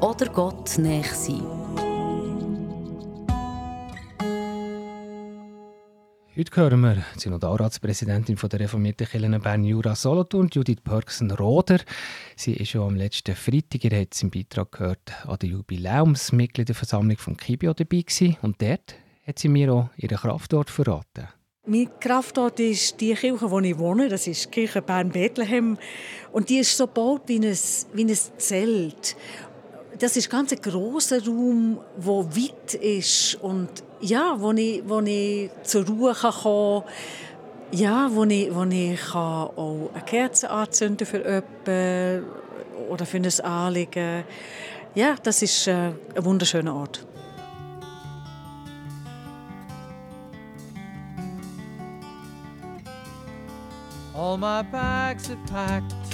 oder 0.00 0.26
Gott 0.26 0.78
näher 0.78 1.02
sind. 1.12 1.63
Heute 6.36 6.56
hören 6.56 6.80
wir 6.80 7.04
die 7.14 7.20
Synodalratspräsidentin 7.20 8.36
von 8.36 8.50
der 8.50 8.58
reformierten 8.58 9.06
Kirche 9.06 9.38
Bern 9.38 9.62
Jura 9.62 9.94
Solothurn, 9.94 10.48
Judith 10.52 10.80
Pörksen-Roder. 10.82 11.78
Sie 12.34 12.54
ist 12.54 12.70
schon 12.70 12.88
am 12.88 12.96
letzten 12.96 13.36
Freitag, 13.36 13.84
ihr 13.84 13.96
habt 13.96 14.14
es 14.16 14.22
im 14.24 14.30
Beitrag 14.30 14.72
gehört, 14.72 15.12
an 15.28 15.38
der 15.40 15.50
Jubiläumsmitgliederversammlung 15.50 17.18
vom 17.18 17.36
Kibio 17.36 17.72
dabei 17.72 18.00
gewesen. 18.00 18.36
Und 18.42 18.60
dort 18.60 18.96
hat 19.24 19.38
sie 19.38 19.48
mir 19.48 19.72
auch 19.72 19.90
ihren 19.96 20.18
Kraftort 20.18 20.70
verraten. 20.70 21.28
Mein 21.66 21.88
Kraftort 22.00 22.58
ist 22.58 23.00
die 23.00 23.14
Kirche, 23.14 23.48
wo 23.48 23.60
ich 23.60 23.78
wohne. 23.78 24.08
Das 24.08 24.26
ist 24.26 24.46
die 24.46 24.50
Kirche 24.50 24.82
Bern-Bethlehem. 24.82 25.78
Und 26.32 26.48
die 26.48 26.58
ist 26.58 26.76
so 26.76 26.88
gebaut 26.88 27.22
wie 27.28 27.36
ein, 27.36 27.56
wie 27.92 28.04
ein 28.04 28.18
Zelt. 28.38 29.14
Das 29.98 30.16
ist 30.16 30.28
ganz 30.28 30.52
ein 30.52 30.60
grosser 30.60 31.24
Raum, 31.24 31.78
der 31.96 32.36
weit 32.36 32.74
ist 32.74 33.36
und 33.36 33.68
ja, 34.00 34.34
wo 34.38 34.50
ich, 34.52 34.82
wo 34.86 35.00
ich 35.00 35.50
zur 35.62 35.86
Ruhe 35.86 36.12
kann 36.12 36.32
kommen. 36.32 36.84
Ja, 37.70 38.08
wo 38.12 38.24
ich, 38.24 38.54
wo 38.54 38.64
ich 38.64 39.00
kann 39.00 39.48
auch 39.56 39.90
eine 39.94 40.04
Kerze 40.04 40.50
anzünden 40.50 41.06
für 41.06 41.18
jemanden 41.18 42.26
oder 42.88 43.06
für 43.06 43.18
ein 43.18 43.40
Anliegen. 43.40 44.24
Ja, 44.94 45.14
das 45.22 45.42
ist 45.42 45.68
äh, 45.68 45.92
ein 46.14 46.24
wunderschöner 46.24 46.74
Ort. 46.74 47.06
All 54.14 54.38
my 54.38 54.62
bags 54.62 55.30
are 55.30 55.38
packed 55.46 56.13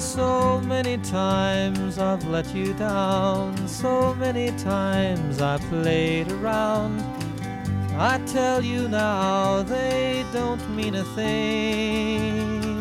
So 0.00 0.60
many 0.62 0.96
times 0.96 1.98
I've 1.98 2.26
let 2.26 2.54
you 2.54 2.72
down, 2.72 3.68
so 3.68 4.14
many 4.14 4.50
times 4.58 5.42
I 5.42 5.58
played 5.68 6.32
around. 6.32 7.00
I 7.98 8.18
tell 8.24 8.64
you 8.64 8.88
now, 8.88 9.62
they 9.62 10.24
don't 10.32 10.66
mean 10.74 10.94
a 10.94 11.04
thing. 11.04 12.72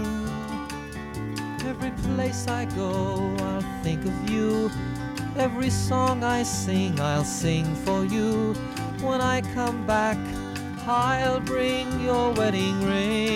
Every 1.68 1.92
place 2.04 2.48
I 2.48 2.64
go, 2.66 3.36
I'll 3.40 3.84
think 3.84 4.06
of 4.06 4.30
you. 4.30 4.72
Every 5.36 5.70
song 5.70 6.24
I 6.24 6.44
sing, 6.44 7.00
I'll 7.02 7.26
sing 7.26 7.66
for 7.84 8.06
you. 8.06 8.54
When 9.02 9.20
I 9.20 9.42
come 9.54 9.86
back, 9.86 10.18
I'll 10.88 11.42
bring 11.42 12.00
your 12.00 12.32
wedding 12.32 12.82
ring. 12.86 13.29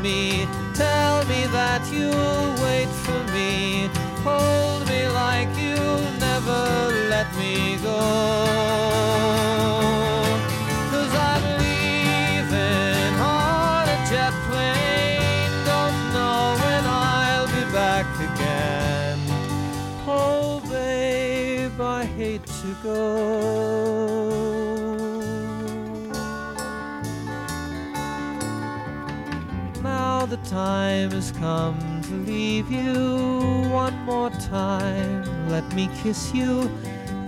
Me. 0.00 0.46
Tell 0.74 1.24
me 1.26 1.46
that 1.48 1.82
you'll 1.92 2.54
wait 2.64 2.88
for 3.04 3.20
me. 3.32 3.90
Hold 4.24 4.86
me 4.88 5.08
like 5.08 5.48
you'll 5.56 6.10
never 6.18 7.08
let 7.08 7.28
me 7.36 7.76
go. 7.82 8.39
Time 30.50 31.12
has 31.12 31.30
come 31.30 31.78
to 32.02 32.12
leave 32.26 32.68
you 32.72 33.68
one 33.70 33.94
more 34.02 34.30
time. 34.30 35.48
Let 35.48 35.72
me 35.74 35.88
kiss 36.02 36.34
you, 36.34 36.68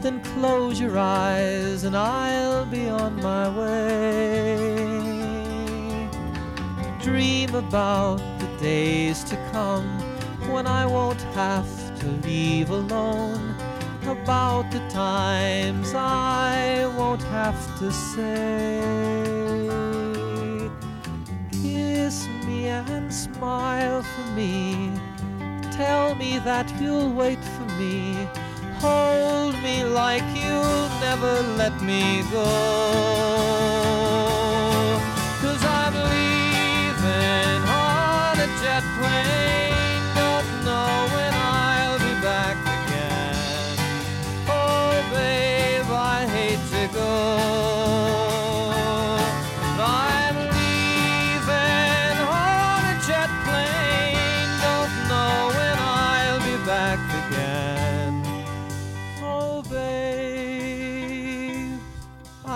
then 0.01 0.21
close 0.35 0.81
your 0.81 0.99
eyes, 0.99 1.85
and 1.85 1.97
I'll 1.97 2.67
be 2.67 2.89
on 2.89 3.15
my 3.23 3.49
way. 3.57 4.89
Dream 7.01 7.55
about 7.55 8.19
the 8.41 8.49
days 8.61 9.23
to 9.25 9.37
come 9.53 9.87
when 10.51 10.67
I 10.67 10.85
won't 10.85 11.23
have 11.37 11.71
to 12.01 12.07
leave 12.27 12.71
alone. 12.71 13.55
About 14.05 14.73
the 14.73 14.81
times 14.89 15.95
I 15.95 16.93
won't 16.99 17.23
have 17.23 17.79
to 17.79 17.93
say. 17.93 19.52
Smile 23.13 24.03
for 24.03 24.31
me. 24.33 24.91
Tell 25.71 26.15
me 26.15 26.39
that 26.41 26.73
you'll 26.81 27.13
wait 27.13 27.39
for 27.39 27.67
me. 27.79 28.29
Hold 28.81 29.55
me 29.63 29.85
like 29.85 30.25
you'll 30.35 30.89
never 31.01 31.43
let 31.57 31.75
me 31.83 32.23
go. 32.33 32.49
Cause 35.43 35.63
I'm 35.63 35.95
leaving 36.13 37.63
on 37.69 38.41
a 38.41 38.49
jet 38.63 38.85
plane. 38.99 39.42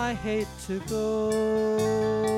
I 0.07 0.13
hate 0.13 0.47
to 0.67 0.79
go. 0.87 2.36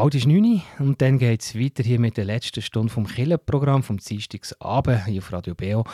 Bald 0.00 0.14
ist 0.14 0.26
9 0.26 0.42
Uhr 0.42 0.62
und 0.78 1.02
dann 1.02 1.18
geht 1.18 1.42
es 1.42 1.54
weiter 1.54 1.82
hier 1.82 2.00
mit 2.00 2.16
der 2.16 2.24
letzten 2.24 2.62
Stunde 2.62 2.90
vom 2.90 3.06
Killenprogramm 3.06 3.82
vom 3.82 3.98
Dienstagsabend 3.98 5.04
hier 5.04 5.18
auf 5.18 5.30
Radio 5.30 5.54
Beo. 5.54 5.84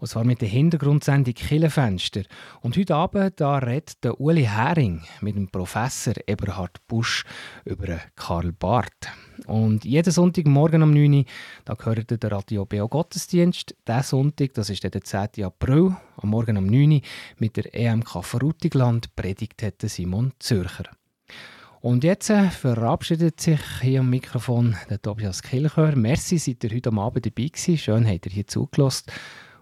Und 0.00 0.08
zwar 0.08 0.24
mit 0.24 0.40
der 0.40 0.48
Hintergrundsendung 0.48 1.32
Killenfenster. 1.32 2.22
Und 2.60 2.76
heute 2.76 2.96
Abend 2.96 3.38
da 3.40 3.58
redet 3.58 4.02
der 4.02 4.20
Uli 4.20 4.46
Hering 4.46 5.02
mit 5.20 5.36
dem 5.36 5.46
Professor 5.46 6.14
Eberhard 6.26 6.84
Busch 6.88 7.24
über 7.64 8.00
Karl 8.16 8.50
Barth. 8.50 9.08
Und 9.46 9.84
jeden 9.84 10.10
Sonntagmorgen 10.10 10.82
um 10.82 10.92
9 10.92 11.14
Uhr 11.14 11.24
da 11.64 11.74
gehört 11.74 12.10
der 12.20 12.32
Radio 12.32 12.66
Beo 12.66 12.88
Gottesdienst. 12.88 13.76
Diesen 13.86 14.02
Sonntag, 14.02 14.54
das 14.54 14.70
ist 14.70 14.82
der 14.82 14.90
10. 14.90 15.44
April, 15.44 15.94
am 16.16 16.30
Morgen 16.30 16.56
um 16.56 16.66
9 16.66 16.94
Uhr 16.94 17.00
mit 17.38 17.56
der 17.56 17.72
EMK 17.72 18.24
Frutigland 18.24 19.14
predigt 19.14 19.64
Simon 19.82 20.32
Zürcher. 20.40 20.90
Und 21.82 22.04
jetzt 22.04 22.30
äh, 22.30 22.48
verabschiedet 22.48 23.40
sich 23.40 23.60
hier 23.80 24.00
am 24.00 24.10
Mikrofon 24.10 24.76
der 24.88 25.02
Tobias 25.02 25.42
Kilchör. 25.42 25.96
Merci, 25.96 26.38
seid 26.38 26.62
ihr 26.62 26.70
heute 26.70 26.92
Abend 26.92 27.26
dabei 27.26 27.48
gewesen. 27.48 27.76
Schön, 27.76 28.06
habt 28.06 28.24
ihr 28.26 28.32
hier 28.32 28.46
zugelassen. 28.46 29.10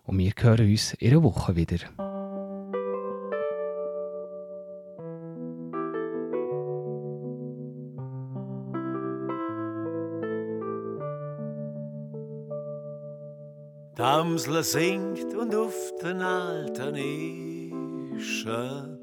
Und 0.02 0.18
wir 0.18 0.30
hören 0.38 0.70
uns 0.70 0.92
in 0.92 1.12
einer 1.12 1.22
Woche 1.22 1.56
wieder. 1.56 1.78
Damsel 13.96 14.62
singt 14.62 15.34
und 15.34 15.54
auf 15.54 15.74
den 16.02 16.20
alten 16.20 16.96
Ischen 18.16 18.99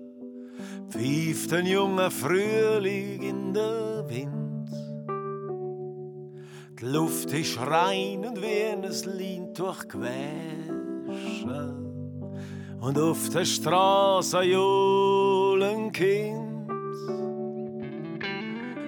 pfeift 0.89 1.53
ein 1.53 1.65
junger 1.65 2.11
Frühling 2.11 3.21
in 3.21 3.53
der 3.53 4.05
Wind. 4.07 4.47
Die 6.79 6.85
Luft 6.85 7.31
ist 7.33 7.59
rein 7.59 8.25
und 8.25 8.41
wie 8.41 8.63
ein 8.71 8.83
Lein 8.83 9.53
durchgewaschen. 9.53 10.77
Und 12.79 12.99
auf 12.99 13.29
der 13.29 13.45
Straße 13.45 14.43
johlen 14.43 15.91
Kind. 15.91 16.69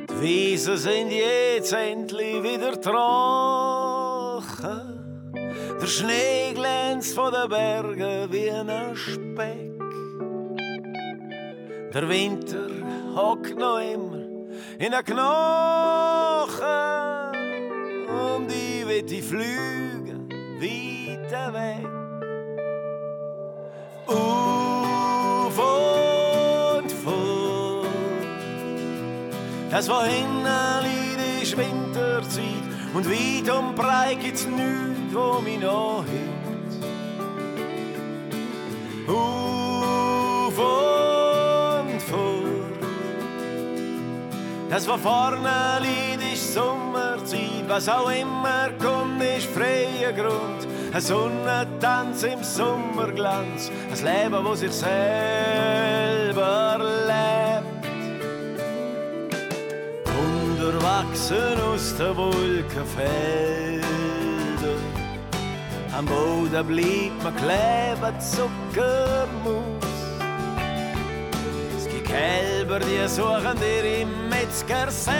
Die 0.09 0.21
Wiesen 0.21 0.77
sind 0.77 1.11
jetzt 1.11 1.73
endlich 1.73 2.43
wieder 2.43 2.79
trocken. 2.79 3.79
Der 5.81 5.87
Schnee 5.87 6.53
glänzt 6.53 7.15
von 7.15 7.33
den 7.33 7.49
Bergen 7.49 8.31
wie 8.31 8.51
ein 8.51 8.95
Speck. 8.95 9.68
Der 11.93 12.07
Winter 12.07 12.67
hockt 13.15 13.57
noch 13.57 13.79
immer 13.79 14.17
in 14.77 14.91
den 14.91 15.03
Knochen 15.03 15.25
und 18.07 18.51
ich 18.51 18.87
will 18.87 19.01
die 19.01 19.23
Flüge 19.23 20.19
weiter 20.59 21.51
weg. 21.51 21.87
Auf 24.05 25.57
und 26.77 26.91
fort. 26.91 27.87
Das 29.71 29.89
war 29.89 30.05
hinten 30.05 30.45
ist 31.41 31.57
Winterzeit 31.57 32.43
und 32.93 33.09
weit 33.09 33.49
und 33.49 33.75
breit 33.75 34.19
gibt's 34.19 34.45
nichts, 34.45 35.11
wo 35.11 35.41
mich 35.41 35.59
noch 35.59 36.05
hält. 36.05 36.83
Auf 39.07 40.59
und 40.59 40.88
Das 44.69 44.87
war 44.87 44.99
vorne 44.99 45.79
Lied 45.81 46.21
ist 46.31 46.53
Sommerzeit, 46.53 47.67
was 47.67 47.89
auch 47.89 48.11
immer 48.11 48.69
kommt, 48.79 49.23
ist 49.23 49.47
freier 49.47 50.13
Grund. 50.13 50.67
Ein 50.93 51.01
Sonnentanz 51.01 52.21
im 52.21 52.43
Sommerglanz, 52.43 53.71
ein 53.91 53.97
Leben, 54.05 54.45
wo 54.45 54.53
sich 54.53 54.71
selber 54.71 55.65
lebt. 57.07 57.65
Unterwachsen 60.05 61.59
aus 61.73 61.95
den 61.97 62.15
Wolkenfeldern, 62.15 63.81
am 65.97 66.05
Boden 66.05 66.67
bleibt 66.67 67.23
man 67.23 67.35
kleben, 67.35 68.19
Zuckermus. 68.19 69.78
Kälber, 72.09 72.79
die 72.79 73.07
suchen 73.07 73.55
dir 73.61 74.01
im 74.01 74.29
Metzger 74.29 74.89
selber. 74.89 75.11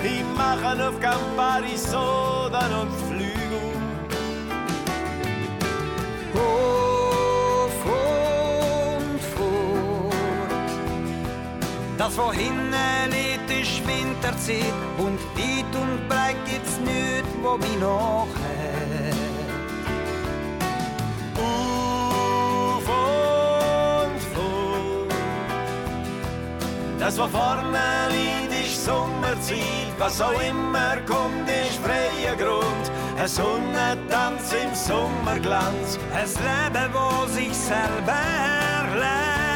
Die 0.00 0.22
machen 0.36 0.80
auf 0.80 1.00
Campari 1.00 1.76
Sodan 1.76 2.72
und 2.82 2.92
Flügel. 3.08 3.74
Hof 6.34 7.84
und 7.84 9.20
fort. 9.34 10.14
Das, 11.98 12.16
wo 12.16 12.30
hinten 12.32 13.10
liegt, 13.10 13.50
ist 13.50 13.84
Winterzeit 13.88 14.72
und 14.98 15.18
weit 15.36 15.74
und 15.82 16.08
breit 16.08 16.36
gibt's 16.46 16.78
nichts, 16.78 17.28
wo 17.42 17.56
mich 17.56 17.78
noch 17.80 18.28
hält. 18.46 18.78
Das, 27.08 27.18
was 27.18 27.30
vorne 27.30 27.80
liegt, 28.10 28.52
ist 28.66 28.84
Sommerzeit. 28.84 29.94
Was 29.96 30.20
auch 30.20 30.38
immer 30.42 30.98
kommt, 31.06 31.48
ist 31.48 31.78
freier 31.82 32.36
Grund. 32.36 32.92
Ein 33.18 33.26
Sonnentanz 33.26 34.52
im 34.52 34.74
Sommerglanz. 34.74 35.98
Ein 36.12 36.26
Leben, 36.26 36.92
wo 36.92 37.26
sich 37.28 37.56
selber 37.56 38.12
lebt. 38.92 39.47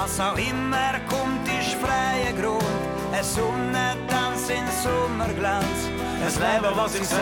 Was 0.00 0.20
auch 0.20 0.38
immer 0.38 0.92
kommt, 1.08 1.48
ist 1.48 1.74
freier 1.74 2.32
Grund. 2.40 2.62
Ein 3.12 3.24
Sonnentanz 3.24 4.48
in 4.48 4.64
Sommerglanz. 4.80 5.90
Ein 6.22 6.34
Leben, 6.38 6.76
was 6.76 6.92
sich 6.92 7.04
selber 7.04 7.18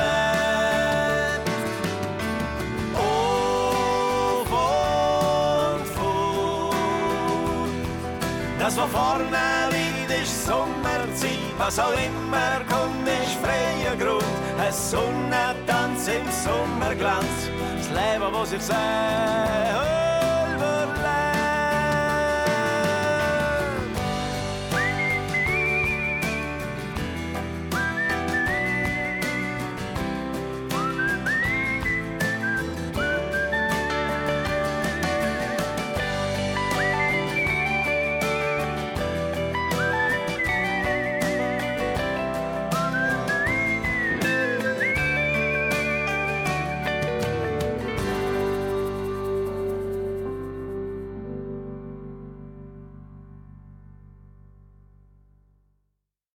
lebt. 0.00 1.48
Auf 2.98 4.50
und 4.50 5.86
fort. 5.96 6.74
Das, 8.58 8.76
was 8.76 8.90
vorne 8.90 9.68
liegt, 9.70 10.10
ist 10.24 10.44
Sommerzeit. 10.44 11.38
Was 11.56 11.78
auch 11.78 11.92
immer 11.92 12.64
kommt, 12.68 13.06
ist 13.06 13.36
freier 13.44 13.96
Grund. 13.96 14.24
Ein 14.58 14.72
Sonnentanz 14.72 16.08
im 16.08 16.28
Sommerglanz. 16.44 17.48
Das 17.76 17.88
Leben, 17.90 18.32
was 18.32 18.50
sich 18.50 18.62
selber 18.62 19.77